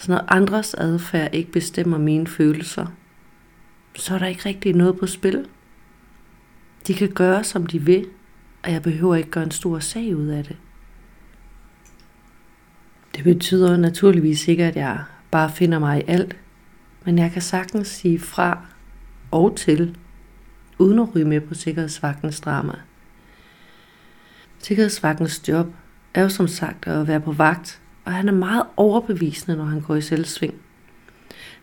altså 0.00 0.12
når 0.12 0.24
andres 0.28 0.74
adfærd 0.74 1.34
ikke 1.34 1.52
bestemmer 1.52 1.98
mine 1.98 2.26
følelser, 2.26 2.86
så 3.94 4.14
er 4.14 4.18
der 4.18 4.26
ikke 4.26 4.48
rigtig 4.48 4.74
noget 4.74 4.98
på 4.98 5.06
spil. 5.06 5.46
De 6.86 6.94
kan 6.94 7.08
gøre, 7.08 7.44
som 7.44 7.66
de 7.66 7.78
vil, 7.78 8.06
og 8.62 8.72
jeg 8.72 8.82
behøver 8.82 9.14
ikke 9.14 9.30
gøre 9.30 9.44
en 9.44 9.50
stor 9.50 9.78
sag 9.78 10.16
ud 10.16 10.26
af 10.26 10.44
det. 10.44 10.56
Det 13.16 13.24
betyder 13.24 13.76
naturligvis 13.76 14.48
ikke, 14.48 14.64
at 14.64 14.76
jeg 14.76 15.04
bare 15.30 15.50
finder 15.50 15.78
mig 15.78 16.00
i 16.00 16.04
alt, 16.06 16.36
men 17.04 17.18
jeg 17.18 17.32
kan 17.32 17.42
sagtens 17.42 17.88
sige 17.88 18.18
fra 18.18 18.58
og 19.30 19.56
til, 19.56 19.96
uden 20.78 20.98
at 20.98 21.14
ryge 21.14 21.24
med 21.24 21.40
på 21.40 21.54
sikkerhedsvagtens 21.54 22.40
drama. 22.40 22.74
Sikkerhedsvagtens 24.58 25.48
job 25.48 25.66
er 26.14 26.22
jo 26.22 26.28
som 26.28 26.48
sagt 26.48 26.86
at 26.86 27.08
være 27.08 27.20
på 27.20 27.32
vagt, 27.32 27.80
og 28.10 28.16
han 28.16 28.28
er 28.28 28.32
meget 28.32 28.62
overbevisende, 28.76 29.56
når 29.56 29.64
han 29.64 29.80
går 29.80 29.94
i 29.94 30.00
selvsving. 30.00 30.54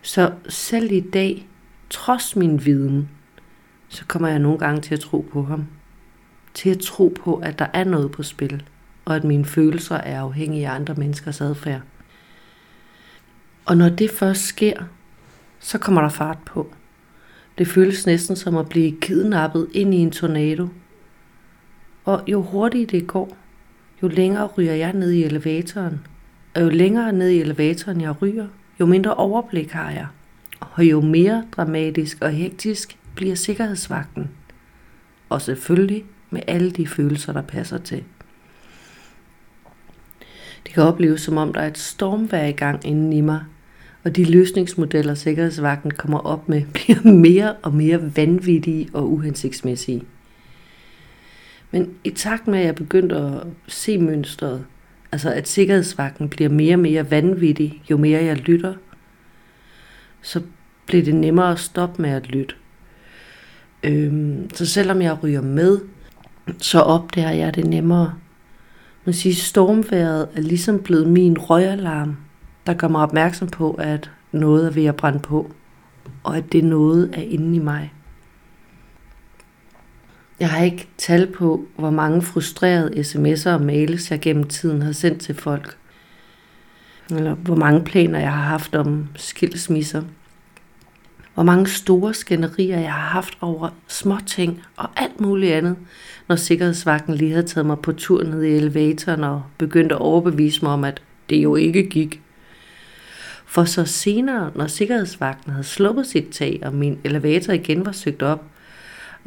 Så 0.02 0.32
selv 0.48 0.92
i 0.92 1.00
dag, 1.00 1.48
trods 1.90 2.36
min 2.36 2.64
viden, 2.64 3.08
så 3.88 4.04
kommer 4.06 4.28
jeg 4.28 4.38
nogle 4.38 4.58
gange 4.58 4.80
til 4.80 4.94
at 4.94 5.00
tro 5.00 5.26
på 5.32 5.42
ham. 5.42 5.66
Til 6.54 6.70
at 6.70 6.78
tro 6.78 7.14
på, 7.20 7.34
at 7.34 7.58
der 7.58 7.66
er 7.72 7.84
noget 7.84 8.10
på 8.10 8.22
spil, 8.22 8.62
og 9.04 9.16
at 9.16 9.24
mine 9.24 9.44
følelser 9.44 9.96
er 9.96 10.20
afhængige 10.20 10.68
af 10.68 10.74
andre 10.74 10.94
menneskers 10.94 11.40
adfærd. 11.40 11.80
Og 13.66 13.76
når 13.76 13.88
det 13.88 14.10
først 14.10 14.42
sker, 14.42 14.82
så 15.58 15.78
kommer 15.78 16.00
der 16.00 16.08
fart 16.08 16.38
på. 16.46 16.72
Det 17.58 17.68
føles 17.68 18.06
næsten 18.06 18.36
som 18.36 18.56
at 18.56 18.68
blive 18.68 19.00
kidnappet 19.00 19.68
ind 19.72 19.94
i 19.94 19.98
en 19.98 20.10
tornado. 20.10 20.68
Og 22.04 22.24
jo 22.26 22.42
hurtigere 22.42 22.86
det 22.86 23.06
går, 23.06 23.36
jo 24.02 24.08
længere 24.08 24.46
ryger 24.46 24.74
jeg 24.74 24.92
ned 24.92 25.10
i 25.10 25.24
elevatoren. 25.24 26.00
Og 26.58 26.64
jo 26.64 26.68
længere 26.68 27.12
ned 27.12 27.28
i 27.28 27.40
elevatoren 27.40 28.00
jeg 28.00 28.22
ryger, 28.22 28.48
jo 28.80 28.86
mindre 28.86 29.14
overblik 29.14 29.70
har 29.70 29.90
jeg. 29.90 30.06
Og 30.60 30.84
jo 30.84 31.00
mere 31.00 31.44
dramatisk 31.56 32.18
og 32.22 32.30
hektisk 32.30 32.98
bliver 33.14 33.34
sikkerhedsvagten. 33.34 34.30
Og 35.28 35.42
selvfølgelig 35.42 36.04
med 36.30 36.40
alle 36.46 36.70
de 36.70 36.86
følelser, 36.86 37.32
der 37.32 37.42
passer 37.42 37.78
til. 37.78 38.04
Det 40.66 40.74
kan 40.74 40.82
opleves 40.82 41.20
som 41.20 41.36
om, 41.36 41.52
der 41.52 41.60
er 41.60 41.66
et 41.66 41.78
stormvær 41.78 42.44
i 42.44 42.52
gang 42.52 42.86
inden 42.86 43.12
i 43.12 43.20
mig, 43.20 43.44
og 44.04 44.16
de 44.16 44.24
løsningsmodeller, 44.24 45.14
sikkerhedsvagten 45.14 45.90
kommer 45.90 46.18
op 46.18 46.48
med, 46.48 46.62
bliver 46.74 47.12
mere 47.12 47.52
og 47.52 47.74
mere 47.74 48.16
vanvittige 48.16 48.88
og 48.92 49.12
uhensigtsmæssige. 49.12 50.02
Men 51.70 51.94
i 52.04 52.10
takt 52.10 52.48
med, 52.48 52.58
at 52.58 52.66
jeg 52.66 52.74
begyndte 52.74 53.16
at 53.16 53.42
se 53.66 53.98
mønstret, 53.98 54.64
altså 55.12 55.32
at 55.32 55.48
sikkerhedsvagten 55.48 56.28
bliver 56.28 56.50
mere 56.50 56.74
og 56.74 56.80
mere 56.80 57.10
vanvittig, 57.10 57.82
jo 57.90 57.96
mere 57.96 58.24
jeg 58.24 58.36
lytter, 58.36 58.74
så 60.22 60.42
bliver 60.86 61.04
det 61.04 61.14
nemmere 61.14 61.52
at 61.52 61.58
stoppe 61.58 62.02
med 62.02 62.10
at 62.10 62.28
lytte. 62.28 62.54
Øhm, 63.82 64.50
så 64.54 64.66
selvom 64.66 65.02
jeg 65.02 65.22
ryger 65.22 65.42
med, 65.42 65.80
så 66.58 66.80
opdager 66.80 67.30
jeg 67.30 67.54
det 67.54 67.66
nemmere. 67.66 68.14
Man 69.04 69.14
siger, 69.14 69.34
stormværet 69.34 70.28
er 70.34 70.40
ligesom 70.40 70.82
blevet 70.82 71.08
min 71.08 71.38
røgalarm, 71.38 72.16
der 72.66 72.74
gør 72.74 72.88
mig 72.88 73.02
opmærksom 73.02 73.48
på, 73.48 73.72
at 73.72 74.10
noget 74.32 74.66
er 74.66 74.70
ved 74.70 74.84
at 74.84 74.96
brænde 74.96 75.18
på, 75.18 75.52
og 76.22 76.36
at 76.36 76.52
det 76.52 76.64
noget 76.64 77.10
er 77.12 77.22
inde 77.22 77.56
i 77.56 77.58
mig. 77.58 77.92
Jeg 80.40 80.50
har 80.50 80.64
ikke 80.64 80.88
tal 80.98 81.26
på, 81.26 81.64
hvor 81.76 81.90
mange 81.90 82.22
frustrerede 82.22 83.00
sms'er 83.00 83.50
og 83.50 83.62
mails 83.62 84.10
jeg 84.10 84.20
gennem 84.20 84.44
tiden 84.44 84.82
har 84.82 84.92
sendt 84.92 85.20
til 85.20 85.34
folk. 85.34 85.76
Eller 87.10 87.34
hvor 87.34 87.54
mange 87.54 87.84
planer 87.84 88.18
jeg 88.18 88.32
har 88.32 88.42
haft 88.42 88.74
om 88.74 89.08
skilsmisser. 89.16 90.02
Hvor 91.34 91.42
mange 91.42 91.66
store 91.66 92.14
skænderier 92.14 92.78
jeg 92.78 92.92
har 92.92 93.08
haft 93.08 93.38
over 93.40 93.68
små 93.88 94.18
ting 94.26 94.62
og 94.76 94.88
alt 94.96 95.20
muligt 95.20 95.52
andet, 95.52 95.76
når 96.28 96.36
sikkerhedsvagten 96.36 97.14
lige 97.14 97.30
havde 97.30 97.46
taget 97.46 97.66
mig 97.66 97.78
på 97.78 97.92
tur 97.92 98.24
ned 98.24 98.42
i 98.42 98.56
elevatoren 98.56 99.24
og 99.24 99.42
begyndt 99.58 99.92
at 99.92 99.98
overbevise 99.98 100.62
mig 100.62 100.72
om, 100.72 100.84
at 100.84 101.02
det 101.30 101.36
jo 101.36 101.56
ikke 101.56 101.88
gik. 101.88 102.22
For 103.46 103.64
så 103.64 103.84
senere, 103.84 104.50
når 104.54 104.66
sikkerhedsvagten 104.66 105.52
havde 105.52 105.64
sluppet 105.64 106.06
sit 106.06 106.28
tag, 106.32 106.60
og 106.62 106.74
min 106.74 106.98
elevator 107.04 107.52
igen 107.52 107.86
var 107.86 107.92
søgt 107.92 108.22
op, 108.22 108.44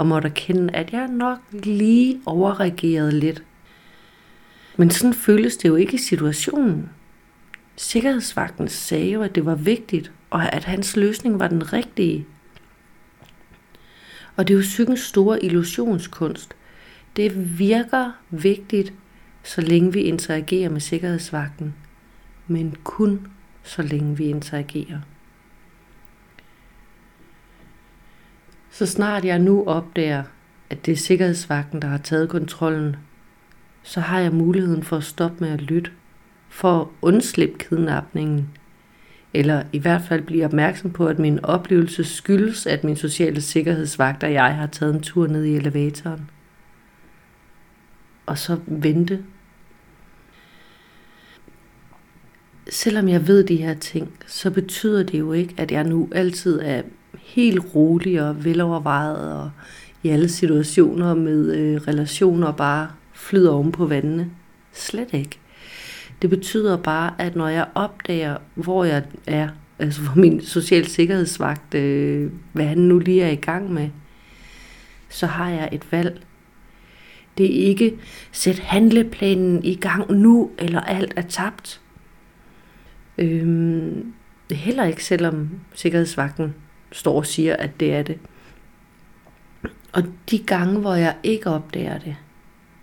og 0.01 0.07
måtte 0.07 0.27
erkende, 0.27 0.75
at 0.75 0.93
jeg 0.93 1.07
nok 1.07 1.39
lige 1.51 2.21
overreagerede 2.25 3.19
lidt. 3.19 3.43
Men 4.77 4.89
sådan 4.89 5.13
føles 5.13 5.57
det 5.57 5.69
jo 5.69 5.75
ikke 5.75 5.93
i 5.93 5.97
situationen. 5.97 6.89
Sikkerhedsvagten 7.75 8.67
sagde 8.67 9.11
jo, 9.11 9.21
at 9.21 9.35
det 9.35 9.45
var 9.45 9.55
vigtigt, 9.55 10.11
og 10.29 10.53
at 10.53 10.63
hans 10.63 10.95
løsning 10.95 11.39
var 11.39 11.47
den 11.47 11.73
rigtige. 11.73 12.25
Og 14.35 14.47
det 14.47 14.53
er 14.53 14.57
jo 14.57 14.61
psykens 14.61 14.99
store 14.99 15.45
illusionskunst. 15.45 16.55
Det 17.15 17.59
virker 17.59 18.11
vigtigt, 18.29 18.93
så 19.43 19.61
længe 19.61 19.93
vi 19.93 20.01
interagerer 20.01 20.69
med 20.69 20.81
sikkerhedsvagten, 20.81 21.73
men 22.47 22.75
kun 22.83 23.27
så 23.63 23.81
længe 23.81 24.17
vi 24.17 24.23
interagerer. 24.23 24.99
Så 28.71 28.85
snart 28.85 29.25
jeg 29.25 29.39
nu 29.39 29.63
opdager, 29.67 30.23
at 30.69 30.85
det 30.85 30.91
er 30.91 30.95
sikkerhedsvagten, 30.95 31.81
der 31.81 31.87
har 31.87 31.97
taget 31.97 32.29
kontrollen, 32.29 32.95
så 33.83 33.99
har 33.99 34.19
jeg 34.19 34.33
muligheden 34.33 34.83
for 34.83 34.97
at 34.97 35.03
stoppe 35.03 35.37
med 35.39 35.49
at 35.49 35.61
lytte, 35.61 35.91
for 36.49 36.81
at 36.81 36.87
undslippe 37.01 37.57
kidnapningen, 37.57 38.49
eller 39.33 39.63
i 39.73 39.79
hvert 39.79 40.01
fald 40.01 40.21
blive 40.21 40.45
opmærksom 40.45 40.91
på, 40.91 41.07
at 41.07 41.19
min 41.19 41.45
oplevelse 41.45 42.03
skyldes, 42.03 42.65
at 42.65 42.83
min 42.83 42.95
sociale 42.95 43.41
sikkerhedsvagt 43.41 44.23
og 44.23 44.33
jeg 44.33 44.55
har 44.55 44.67
taget 44.67 44.95
en 44.95 45.01
tur 45.01 45.27
ned 45.27 45.43
i 45.43 45.55
elevatoren. 45.55 46.29
og 48.25 48.37
så 48.37 48.59
vente. 48.67 49.23
Selvom 52.69 53.09
jeg 53.09 53.27
ved 53.27 53.43
de 53.43 53.55
her 53.55 53.73
ting, 53.73 54.13
så 54.27 54.51
betyder 54.51 55.03
det 55.03 55.19
jo 55.19 55.33
ikke, 55.33 55.53
at 55.57 55.71
jeg 55.71 55.83
nu 55.83 56.09
altid 56.11 56.59
er 56.61 56.81
helt 57.19 57.75
rolig 57.75 58.21
og 58.21 58.45
velovervejet 58.45 59.33
og 59.33 59.51
i 60.03 60.09
alle 60.09 60.29
situationer 60.29 61.13
med 61.13 61.55
øh, 61.55 61.81
relationer 61.87 62.51
bare 62.51 62.87
flyder 63.13 63.51
oven 63.51 63.71
på 63.71 63.85
vandene. 63.85 64.31
Slet 64.73 65.13
ikke. 65.13 65.39
Det 66.21 66.29
betyder 66.29 66.77
bare, 66.77 67.13
at 67.17 67.35
når 67.35 67.47
jeg 67.47 67.67
opdager, 67.75 68.37
hvor 68.55 68.83
jeg 68.83 69.03
er, 69.27 69.49
altså 69.79 70.01
hvor 70.01 70.21
min 70.21 70.41
social 70.41 70.87
sikkerhedsvagt, 70.87 71.73
øh, 71.73 72.31
hvad 72.53 72.65
han 72.65 72.77
nu 72.77 72.99
lige 72.99 73.23
er 73.23 73.31
i 73.31 73.35
gang 73.35 73.73
med, 73.73 73.89
så 75.09 75.27
har 75.27 75.49
jeg 75.49 75.69
et 75.71 75.91
valg. 75.91 76.21
Det 77.37 77.45
er 77.45 77.67
ikke 77.67 77.97
sæt 78.31 78.59
handleplanen 78.59 79.63
i 79.63 79.75
gang 79.75 80.11
nu, 80.11 80.51
eller 80.57 80.81
alt 80.81 81.13
er 81.15 81.21
tabt. 81.21 81.81
Øhm, 83.17 84.13
det 84.49 84.57
heller 84.57 84.83
ikke, 84.83 85.03
selvom 85.03 85.49
sikkerhedsvagten 85.73 86.53
står 86.91 87.17
og 87.17 87.25
siger, 87.25 87.55
at 87.55 87.79
det 87.79 87.93
er 87.93 88.03
det. 88.03 88.19
Og 89.93 90.03
de 90.31 90.39
gange, 90.39 90.79
hvor 90.79 90.93
jeg 90.93 91.15
ikke 91.23 91.49
opdager 91.49 91.97
det, 91.97 92.15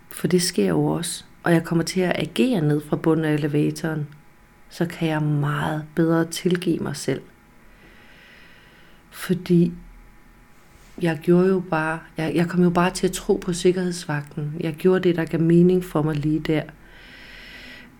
for 0.09 0.27
det 0.27 0.41
sker 0.41 0.67
jo 0.67 0.85
også, 0.85 1.23
og 1.43 1.53
jeg 1.53 1.63
kommer 1.63 1.83
til 1.83 2.01
at 2.01 2.19
agere 2.19 2.61
ned 2.61 2.81
fra 2.81 2.95
bunden 2.95 3.25
af 3.25 3.33
elevatoren, 3.33 4.07
så 4.69 4.85
kan 4.85 5.07
jeg 5.07 5.21
meget 5.21 5.85
bedre 5.95 6.25
tilgive 6.25 6.79
mig 6.79 6.95
selv. 6.95 7.21
Fordi 9.11 9.73
jeg 11.01 11.19
gjorde 11.23 11.47
jo 11.47 11.59
bare, 11.69 11.99
jeg, 12.17 12.35
jeg 12.35 12.47
kom 12.47 12.63
jo 12.63 12.69
bare 12.69 12.91
til 12.91 13.07
at 13.07 13.13
tro 13.13 13.35
på 13.35 13.53
sikkerhedsvagten. 13.53 14.53
Jeg 14.59 14.73
gjorde 14.73 15.03
det, 15.03 15.15
der 15.15 15.25
gav 15.25 15.41
mening 15.41 15.85
for 15.85 16.01
mig 16.01 16.15
lige 16.15 16.39
der. 16.39 16.63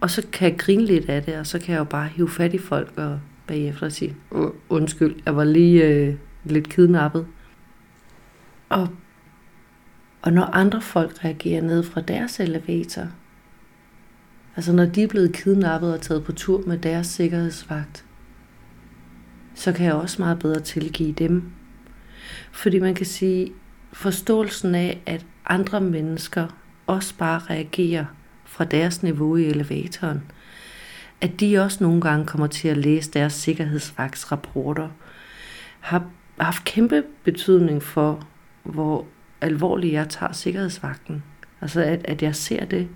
Og 0.01 0.09
så 0.09 0.27
kan 0.31 0.49
jeg 0.49 0.59
grine 0.59 0.85
lidt 0.85 1.09
af 1.09 1.23
det, 1.23 1.37
og 1.37 1.47
så 1.47 1.59
kan 1.59 1.71
jeg 1.71 1.79
jo 1.79 1.83
bare 1.83 2.07
hive 2.07 2.29
fat 2.29 2.53
i 2.53 2.57
folk 2.57 2.93
og 2.97 3.19
bagefter 3.49 3.85
og 3.85 3.91
sige, 3.91 4.15
undskyld, 4.69 5.15
jeg 5.25 5.35
var 5.35 5.43
lige 5.43 5.85
øh, 5.85 6.15
lidt 6.43 6.69
kidnappet. 6.69 7.27
Og, 8.69 8.87
og 10.21 10.33
når 10.33 10.43
andre 10.43 10.81
folk 10.81 11.25
reagerer 11.25 11.61
ned 11.61 11.83
fra 11.83 12.01
deres 12.01 12.39
elevator, 12.39 13.07
altså 14.55 14.73
når 14.73 14.85
de 14.85 15.03
er 15.03 15.07
blevet 15.07 15.33
kidnappet 15.33 15.93
og 15.93 16.01
taget 16.01 16.23
på 16.23 16.31
tur 16.31 16.63
med 16.67 16.77
deres 16.77 17.07
sikkerhedsvagt, 17.07 18.05
så 19.55 19.71
kan 19.71 19.85
jeg 19.85 19.93
også 19.93 20.21
meget 20.21 20.39
bedre 20.39 20.59
tilgive 20.59 21.11
dem. 21.11 21.43
Fordi 22.51 22.79
man 22.79 22.95
kan 22.95 23.05
sige, 23.05 23.51
forståelsen 23.93 24.75
af, 24.75 25.01
at 25.05 25.25
andre 25.45 25.81
mennesker 25.81 26.47
også 26.87 27.13
bare 27.17 27.39
reagerer 27.39 28.05
fra 28.45 28.65
deres 28.65 29.03
niveau 29.03 29.35
i 29.35 29.45
elevatoren, 29.45 30.23
at 31.21 31.39
de 31.39 31.59
også 31.59 31.83
nogle 31.83 32.01
gange 32.01 32.25
kommer 32.25 32.47
til 32.47 32.67
at 32.67 32.77
læse 32.77 33.11
deres 33.11 33.33
sikkerhedsvagtsrapporter, 33.33 34.89
har 35.79 36.03
haft 36.39 36.63
kæmpe 36.63 37.03
betydning 37.23 37.83
for, 37.83 38.27
hvor 38.63 39.05
alvorligt 39.41 39.93
jeg 39.93 40.09
tager 40.09 40.31
sikkerhedsvagten. 40.31 41.23
Altså 41.61 41.81
at, 41.81 42.01
at 42.03 42.21
jeg 42.21 42.35
ser 42.35 42.65
det. 42.65 42.87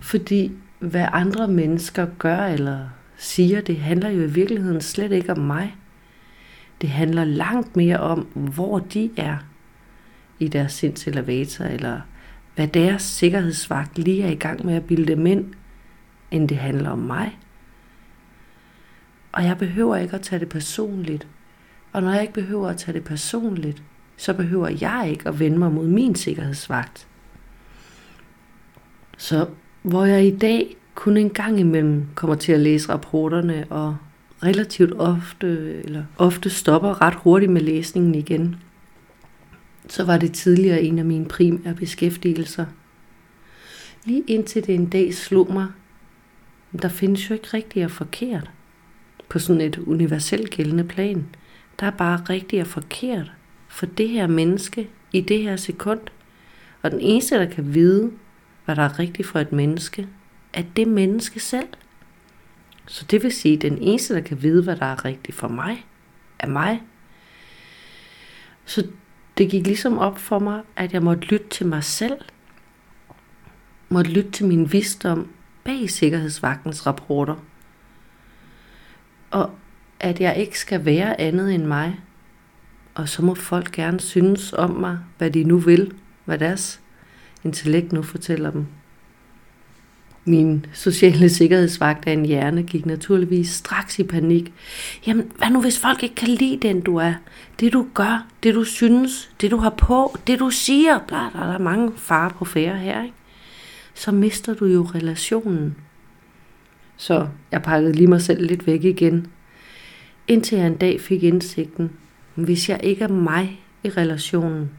Fordi 0.00 0.52
hvad 0.78 1.06
andre 1.12 1.48
mennesker 1.48 2.06
gør 2.18 2.38
eller 2.38 2.88
siger, 3.16 3.60
det 3.60 3.76
handler 3.76 4.08
jo 4.08 4.22
i 4.22 4.30
virkeligheden 4.30 4.80
slet 4.80 5.12
ikke 5.12 5.32
om 5.32 5.38
mig. 5.38 5.76
Det 6.80 6.90
handler 6.90 7.24
langt 7.24 7.76
mere 7.76 8.00
om, 8.00 8.20
hvor 8.34 8.78
de 8.78 9.10
er 9.16 9.36
i 10.38 10.48
deres 10.48 10.72
sindselevator, 10.72 11.64
eller 11.64 12.00
hvad 12.54 12.68
deres 12.68 13.02
sikkerhedsvagt 13.02 13.98
lige 13.98 14.22
er 14.22 14.30
i 14.30 14.34
gang 14.34 14.66
med 14.66 14.74
at 14.74 14.84
bilde 14.84 15.12
dem 15.12 15.26
ind, 15.26 15.54
end 16.30 16.48
det 16.48 16.56
handler 16.56 16.90
om 16.90 16.98
mig. 16.98 17.38
Og 19.32 19.44
jeg 19.44 19.58
behøver 19.58 19.96
ikke 19.96 20.14
at 20.14 20.22
tage 20.22 20.40
det 20.40 20.48
personligt. 20.48 21.26
Og 21.92 22.02
når 22.02 22.12
jeg 22.12 22.22
ikke 22.22 22.34
behøver 22.34 22.68
at 22.68 22.76
tage 22.76 22.94
det 22.94 23.04
personligt, 23.04 23.82
så 24.16 24.34
behøver 24.34 24.68
jeg 24.80 25.08
ikke 25.10 25.28
at 25.28 25.38
vende 25.38 25.58
mig 25.58 25.72
mod 25.72 25.86
min 25.86 26.14
sikkerhedsvagt. 26.14 27.06
Så 29.16 29.48
hvor 29.82 30.04
jeg 30.04 30.26
i 30.26 30.36
dag 30.36 30.76
kun 30.94 31.16
en 31.16 31.30
gang 31.30 31.60
imellem 31.60 32.06
kommer 32.14 32.36
til 32.36 32.52
at 32.52 32.60
læse 32.60 32.88
rapporterne 32.88 33.66
og 33.70 33.96
relativt 34.42 34.92
ofte, 34.98 35.82
eller 35.84 36.04
ofte 36.18 36.50
stopper 36.50 37.02
ret 37.02 37.14
hurtigt 37.14 37.52
med 37.52 37.60
læsningen 37.60 38.14
igen, 38.14 38.56
så 39.88 40.04
var 40.04 40.18
det 40.18 40.32
tidligere 40.32 40.82
en 40.82 40.98
af 40.98 41.04
mine 41.04 41.24
primære 41.24 41.74
beskæftigelser. 41.74 42.66
Lige 44.04 44.22
indtil 44.26 44.66
det 44.66 44.74
en 44.74 44.88
dag 44.88 45.14
slog 45.14 45.52
mig, 45.52 45.66
der 46.78 46.88
findes 46.88 47.30
jo 47.30 47.34
ikke 47.34 47.48
rigtigt 47.54 47.84
og 47.84 47.90
forkert 47.90 48.50
på 49.28 49.38
sådan 49.38 49.60
et 49.60 49.78
universelt 49.78 50.50
gældende 50.50 50.84
plan. 50.84 51.26
Der 51.80 51.86
er 51.86 51.90
bare 51.90 52.22
rigtigt 52.30 52.60
og 52.60 52.66
forkert 52.66 53.32
for 53.68 53.86
det 53.86 54.08
her 54.08 54.26
menneske 54.26 54.88
i 55.12 55.20
det 55.20 55.42
her 55.42 55.56
sekund. 55.56 56.00
Og 56.82 56.90
den 56.90 57.00
eneste, 57.00 57.34
der 57.34 57.50
kan 57.50 57.74
vide, 57.74 58.12
hvad 58.64 58.76
der 58.76 58.82
er 58.82 58.98
rigtigt 58.98 59.28
for 59.28 59.38
et 59.38 59.52
menneske, 59.52 60.08
er 60.52 60.62
det 60.76 60.88
menneske 60.88 61.40
selv. 61.40 61.68
Så 62.86 63.04
det 63.10 63.22
vil 63.22 63.32
sige, 63.32 63.54
at 63.54 63.62
den 63.62 63.78
eneste, 63.78 64.14
der 64.14 64.20
kan 64.20 64.42
vide, 64.42 64.62
hvad 64.62 64.76
der 64.76 64.86
er 64.86 65.04
rigtigt 65.04 65.36
for 65.36 65.48
mig, 65.48 65.86
er 66.38 66.48
mig. 66.48 66.82
Så 68.64 68.86
det 69.38 69.50
gik 69.50 69.66
ligesom 69.66 69.98
op 69.98 70.18
for 70.18 70.38
mig, 70.38 70.62
at 70.76 70.92
jeg 70.92 71.02
måtte 71.02 71.22
lytte 71.22 71.48
til 71.48 71.66
mig 71.66 71.84
selv. 71.84 72.16
Måtte 73.88 74.10
lytte 74.10 74.30
til 74.30 74.46
min 74.46 74.72
visdom 74.72 75.28
bag 75.64 75.90
sikkerhedsvagtens 75.90 76.86
rapporter. 76.86 77.34
Og 79.30 79.50
at 80.00 80.20
jeg 80.20 80.36
ikke 80.36 80.58
skal 80.58 80.84
være 80.84 81.20
andet 81.20 81.54
end 81.54 81.64
mig. 81.64 82.00
Og 82.94 83.08
så 83.08 83.22
må 83.22 83.34
folk 83.34 83.72
gerne 83.72 84.00
synes 84.00 84.52
om 84.52 84.70
mig, 84.70 84.98
hvad 85.18 85.30
de 85.30 85.44
nu 85.44 85.58
vil, 85.58 85.92
hvad 86.24 86.38
deres 86.38 86.80
intellekt 87.44 87.92
nu 87.92 88.02
fortæller 88.02 88.50
dem. 88.50 88.66
Min 90.24 90.66
sociale 90.72 91.28
sikkerhedsvagt 91.28 92.06
af 92.06 92.12
en 92.12 92.26
hjerne 92.26 92.62
gik 92.62 92.86
naturligvis 92.86 93.50
straks 93.50 93.98
i 93.98 94.02
panik. 94.02 94.52
Jamen, 95.06 95.32
hvad 95.38 95.50
nu 95.50 95.60
hvis 95.60 95.78
folk 95.78 96.02
ikke 96.02 96.14
kan 96.14 96.28
lide 96.28 96.68
den, 96.68 96.80
du 96.80 96.96
er? 96.96 97.14
Det 97.60 97.72
du 97.72 97.86
gør, 97.94 98.26
det 98.42 98.54
du 98.54 98.64
synes, 98.64 99.30
det 99.40 99.50
du 99.50 99.56
har 99.56 99.70
på, 99.70 100.16
det 100.26 100.38
du 100.38 100.50
siger, 100.50 100.98
bla, 101.08 101.30
bla, 101.30 101.40
der 101.40 101.54
er 101.54 101.58
mange 101.58 101.92
fare 101.96 102.30
på 102.30 102.44
færre 102.44 102.78
her, 102.78 103.02
ikke? 103.02 103.14
Så 103.94 104.12
mister 104.12 104.54
du 104.54 104.66
jo 104.66 104.82
relationen. 104.82 105.76
Så 106.96 107.28
jeg 107.50 107.62
pakkede 107.62 107.92
lige 107.92 108.06
mig 108.06 108.22
selv 108.22 108.46
lidt 108.46 108.66
væk 108.66 108.84
igen. 108.84 109.26
Indtil 110.28 110.58
jeg 110.58 110.66
en 110.66 110.76
dag 110.76 111.00
fik 111.00 111.22
indsigten. 111.22 111.90
Hvis 112.34 112.68
jeg 112.68 112.80
ikke 112.82 113.04
er 113.04 113.08
mig 113.08 113.64
i 113.84 113.90
relationen, 113.90 114.70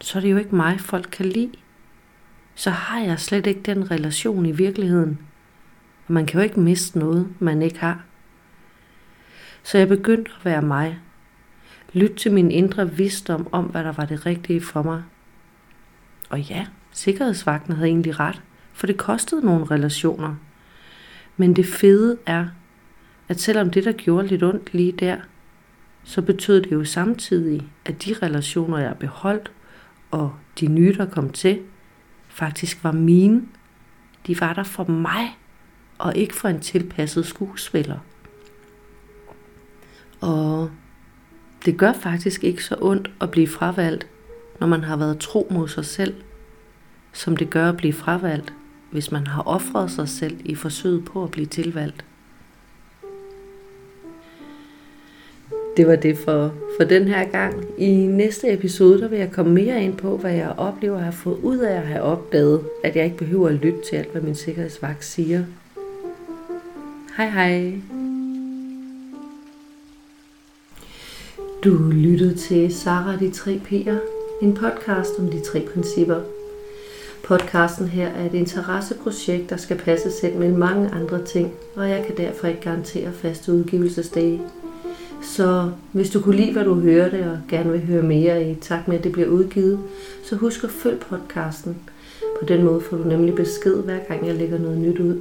så 0.00 0.18
er 0.18 0.20
det 0.20 0.30
jo 0.30 0.36
ikke 0.36 0.56
mig, 0.56 0.80
folk 0.80 1.08
kan 1.12 1.26
lide 1.26 1.52
så 2.54 2.70
har 2.70 3.00
jeg 3.00 3.20
slet 3.20 3.46
ikke 3.46 3.60
den 3.60 3.90
relation 3.90 4.46
i 4.46 4.52
virkeligheden. 4.52 5.18
Og 6.06 6.12
man 6.12 6.26
kan 6.26 6.40
jo 6.40 6.44
ikke 6.44 6.60
miste 6.60 6.98
noget, 6.98 7.28
man 7.38 7.62
ikke 7.62 7.78
har. 7.78 8.04
Så 9.62 9.78
jeg 9.78 9.88
begyndte 9.88 10.30
at 10.38 10.44
være 10.44 10.62
mig. 10.62 10.98
Lyt 11.92 12.10
til 12.10 12.32
min 12.32 12.50
indre 12.50 12.90
visdom 12.90 13.48
om, 13.52 13.64
hvad 13.64 13.84
der 13.84 13.92
var 13.92 14.04
det 14.04 14.26
rigtige 14.26 14.60
for 14.60 14.82
mig. 14.82 15.02
Og 16.30 16.40
ja, 16.40 16.66
sikkerhedsvagten 16.92 17.74
havde 17.74 17.88
egentlig 17.88 18.20
ret, 18.20 18.42
for 18.72 18.86
det 18.86 18.96
kostede 18.96 19.46
nogle 19.46 19.64
relationer. 19.64 20.34
Men 21.36 21.56
det 21.56 21.66
fede 21.66 22.18
er, 22.26 22.46
at 23.28 23.40
selvom 23.40 23.70
det 23.70 23.84
der 23.84 23.92
gjorde 23.92 24.26
lidt 24.26 24.42
ondt 24.42 24.74
lige 24.74 24.92
der, 24.92 25.16
så 26.04 26.22
betød 26.22 26.62
det 26.62 26.72
jo 26.72 26.84
samtidig, 26.84 27.68
at 27.84 28.04
de 28.04 28.14
relationer, 28.22 28.78
jeg 28.78 28.96
beholdt, 29.00 29.52
og 30.10 30.34
de 30.60 30.66
nye, 30.66 30.94
der 30.96 31.06
kom 31.06 31.30
til, 31.30 31.60
faktisk 32.28 32.84
var 32.84 32.92
mine. 32.92 33.42
De 34.26 34.40
var 34.40 34.52
der 34.52 34.62
for 34.62 34.84
mig, 34.84 35.38
og 35.98 36.16
ikke 36.16 36.34
for 36.34 36.48
en 36.48 36.60
tilpasset 36.60 37.26
skuespiller. 37.26 37.98
Og 40.20 40.70
det 41.64 41.76
gør 41.76 41.92
faktisk 41.92 42.44
ikke 42.44 42.64
så 42.64 42.76
ondt 42.80 43.10
at 43.20 43.30
blive 43.30 43.48
fravalgt, 43.48 44.06
når 44.60 44.66
man 44.66 44.84
har 44.84 44.96
været 44.96 45.18
tro 45.18 45.48
mod 45.50 45.68
sig 45.68 45.84
selv, 45.84 46.14
som 47.12 47.36
det 47.36 47.50
gør 47.50 47.68
at 47.68 47.76
blive 47.76 47.92
fravalgt, 47.92 48.52
hvis 48.90 49.12
man 49.12 49.26
har 49.26 49.42
offret 49.42 49.90
sig 49.90 50.08
selv 50.08 50.36
i 50.44 50.54
forsøget 50.54 51.04
på 51.04 51.24
at 51.24 51.30
blive 51.30 51.46
tilvalgt. 51.46 52.04
det 55.76 55.86
var 55.86 55.96
det 55.96 56.18
for, 56.18 56.54
for 56.76 56.84
den 56.84 57.08
her 57.08 57.24
gang. 57.24 57.64
I 57.78 57.90
næste 57.90 58.52
episode, 58.52 59.00
der 59.00 59.08
vil 59.08 59.18
jeg 59.18 59.32
komme 59.32 59.54
mere 59.54 59.84
ind 59.84 59.96
på, 59.96 60.16
hvad 60.16 60.32
jeg 60.32 60.54
oplever 60.56 60.96
at 60.96 61.02
have 61.02 61.12
fået 61.12 61.38
ud 61.42 61.58
af 61.58 61.76
at 61.76 61.86
have 61.86 62.02
opdaget, 62.02 62.60
at 62.84 62.96
jeg 62.96 63.04
ikke 63.04 63.16
behøver 63.16 63.48
at 63.48 63.54
lytte 63.54 63.78
til 63.90 63.96
alt, 63.96 64.12
hvad 64.12 64.22
min 64.22 64.34
sikkerhedsvagt 64.34 65.04
siger. 65.04 65.44
Hej 67.16 67.28
hej. 67.28 67.72
Du 71.64 71.90
lyttede 71.92 72.34
til 72.34 72.74
Sara 72.74 73.16
de 73.16 73.30
tre 73.30 73.60
P'er, 73.70 73.98
en 74.42 74.54
podcast 74.54 75.18
om 75.18 75.30
de 75.30 75.40
tre 75.40 75.68
principper. 75.74 76.20
Podcasten 77.24 77.88
her 77.88 78.08
er 78.08 78.26
et 78.26 78.34
interesseprojekt, 78.34 79.50
der 79.50 79.56
skal 79.56 79.76
passe 79.78 80.28
ind 80.28 80.38
med 80.38 80.52
mange 80.52 80.90
andre 80.90 81.24
ting, 81.24 81.52
og 81.76 81.90
jeg 81.90 82.04
kan 82.06 82.16
derfor 82.16 82.46
ikke 82.46 82.60
garantere 82.60 83.12
faste 83.12 83.52
udgivelsesdage. 83.52 84.40
Så 85.22 85.70
hvis 85.92 86.10
du 86.10 86.20
kunne 86.20 86.36
lide, 86.36 86.52
hvad 86.52 86.64
du 86.64 86.74
hørte, 86.74 87.30
og 87.30 87.38
gerne 87.48 87.72
vil 87.72 87.86
høre 87.86 88.02
mere 88.02 88.50
i 88.50 88.54
takt 88.54 88.88
med, 88.88 88.98
at 88.98 89.04
det 89.04 89.12
bliver 89.12 89.28
udgivet, 89.28 89.78
så 90.24 90.36
husk 90.36 90.64
at 90.64 90.70
følge 90.70 90.98
podcasten. 90.98 91.76
På 92.40 92.46
den 92.46 92.62
måde 92.62 92.80
får 92.80 92.96
du 92.96 93.04
nemlig 93.04 93.34
besked, 93.34 93.76
hver 93.76 93.98
gang 94.08 94.26
jeg 94.26 94.34
lægger 94.34 94.58
noget 94.58 94.78
nyt 94.78 94.98
ud. 94.98 95.20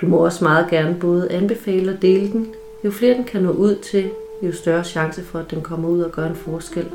Du 0.00 0.06
må 0.06 0.16
også 0.16 0.44
meget 0.44 0.70
gerne 0.70 0.96
både 1.00 1.32
anbefale 1.32 1.92
og 1.92 2.02
dele 2.02 2.32
den. 2.32 2.46
Jo 2.84 2.90
flere 2.90 3.14
den 3.14 3.24
kan 3.24 3.42
nå 3.42 3.50
ud 3.50 3.76
til, 3.76 4.10
jo 4.42 4.52
større 4.52 4.84
chance 4.84 5.22
for, 5.22 5.38
at 5.38 5.50
den 5.50 5.62
kommer 5.62 5.88
ud 5.88 6.00
og 6.00 6.12
gør 6.12 6.26
en 6.26 6.36
forskel. 6.36 6.86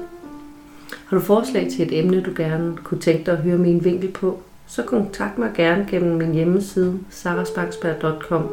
Har 1.10 1.18
du 1.18 1.24
forslag 1.24 1.68
til 1.72 1.88
et 1.88 2.00
emne, 2.00 2.22
du 2.22 2.32
gerne 2.38 2.78
kunne 2.78 3.00
tænke 3.00 3.26
dig 3.26 3.34
at 3.34 3.40
høre 3.40 3.58
min 3.58 3.84
vinkel 3.86 4.12
på, 4.12 4.42
så 4.68 4.84
kontakt 4.84 5.38
mig 5.38 5.52
gerne 5.56 5.88
gennem 5.90 6.18
min 6.18 6.34
hjemmeside 6.34 7.00
sarasbaksberg.com. 7.10 8.52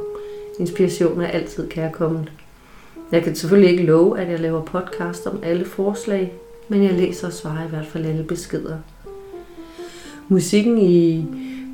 Inspiration 0.61 1.21
er 1.21 1.27
altid 1.27 1.69
kærkommen. 1.69 2.29
Jeg 3.13 3.23
kan 3.23 3.35
selvfølgelig 3.35 3.71
ikke 3.71 3.83
love, 3.83 4.21
at 4.21 4.31
jeg 4.31 4.41
laver 4.41 4.63
podcast 4.63 5.27
om 5.27 5.39
alle 5.43 5.65
forslag, 5.65 6.33
men 6.69 6.83
jeg 6.83 6.93
læser 6.93 7.27
og 7.27 7.33
svarer 7.33 7.67
i 7.67 7.69
hvert 7.69 7.87
fald 7.87 8.07
alle 8.07 8.25
beskeder. 8.25 8.79
Musikken 10.29 10.79
i 10.79 11.27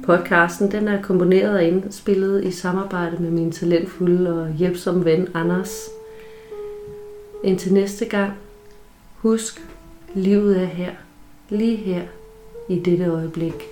podcasten 0.04 0.72
den 0.72 0.88
er 0.88 1.02
komponeret 1.02 1.54
og 1.54 1.64
indspillet 1.64 2.44
i 2.44 2.50
samarbejde 2.50 3.16
med 3.22 3.30
min 3.30 3.52
talentfulde 3.52 4.42
og 4.42 4.52
hjælpsomme 4.52 5.04
ven 5.04 5.28
Anders. 5.34 5.88
Indtil 7.44 7.72
næste 7.72 8.04
gang, 8.04 8.32
husk, 9.16 9.62
livet 10.14 10.62
er 10.62 10.66
her, 10.66 10.92
lige 11.48 11.76
her, 11.76 12.02
i 12.68 12.78
dette 12.78 13.04
øjeblik. 13.06 13.71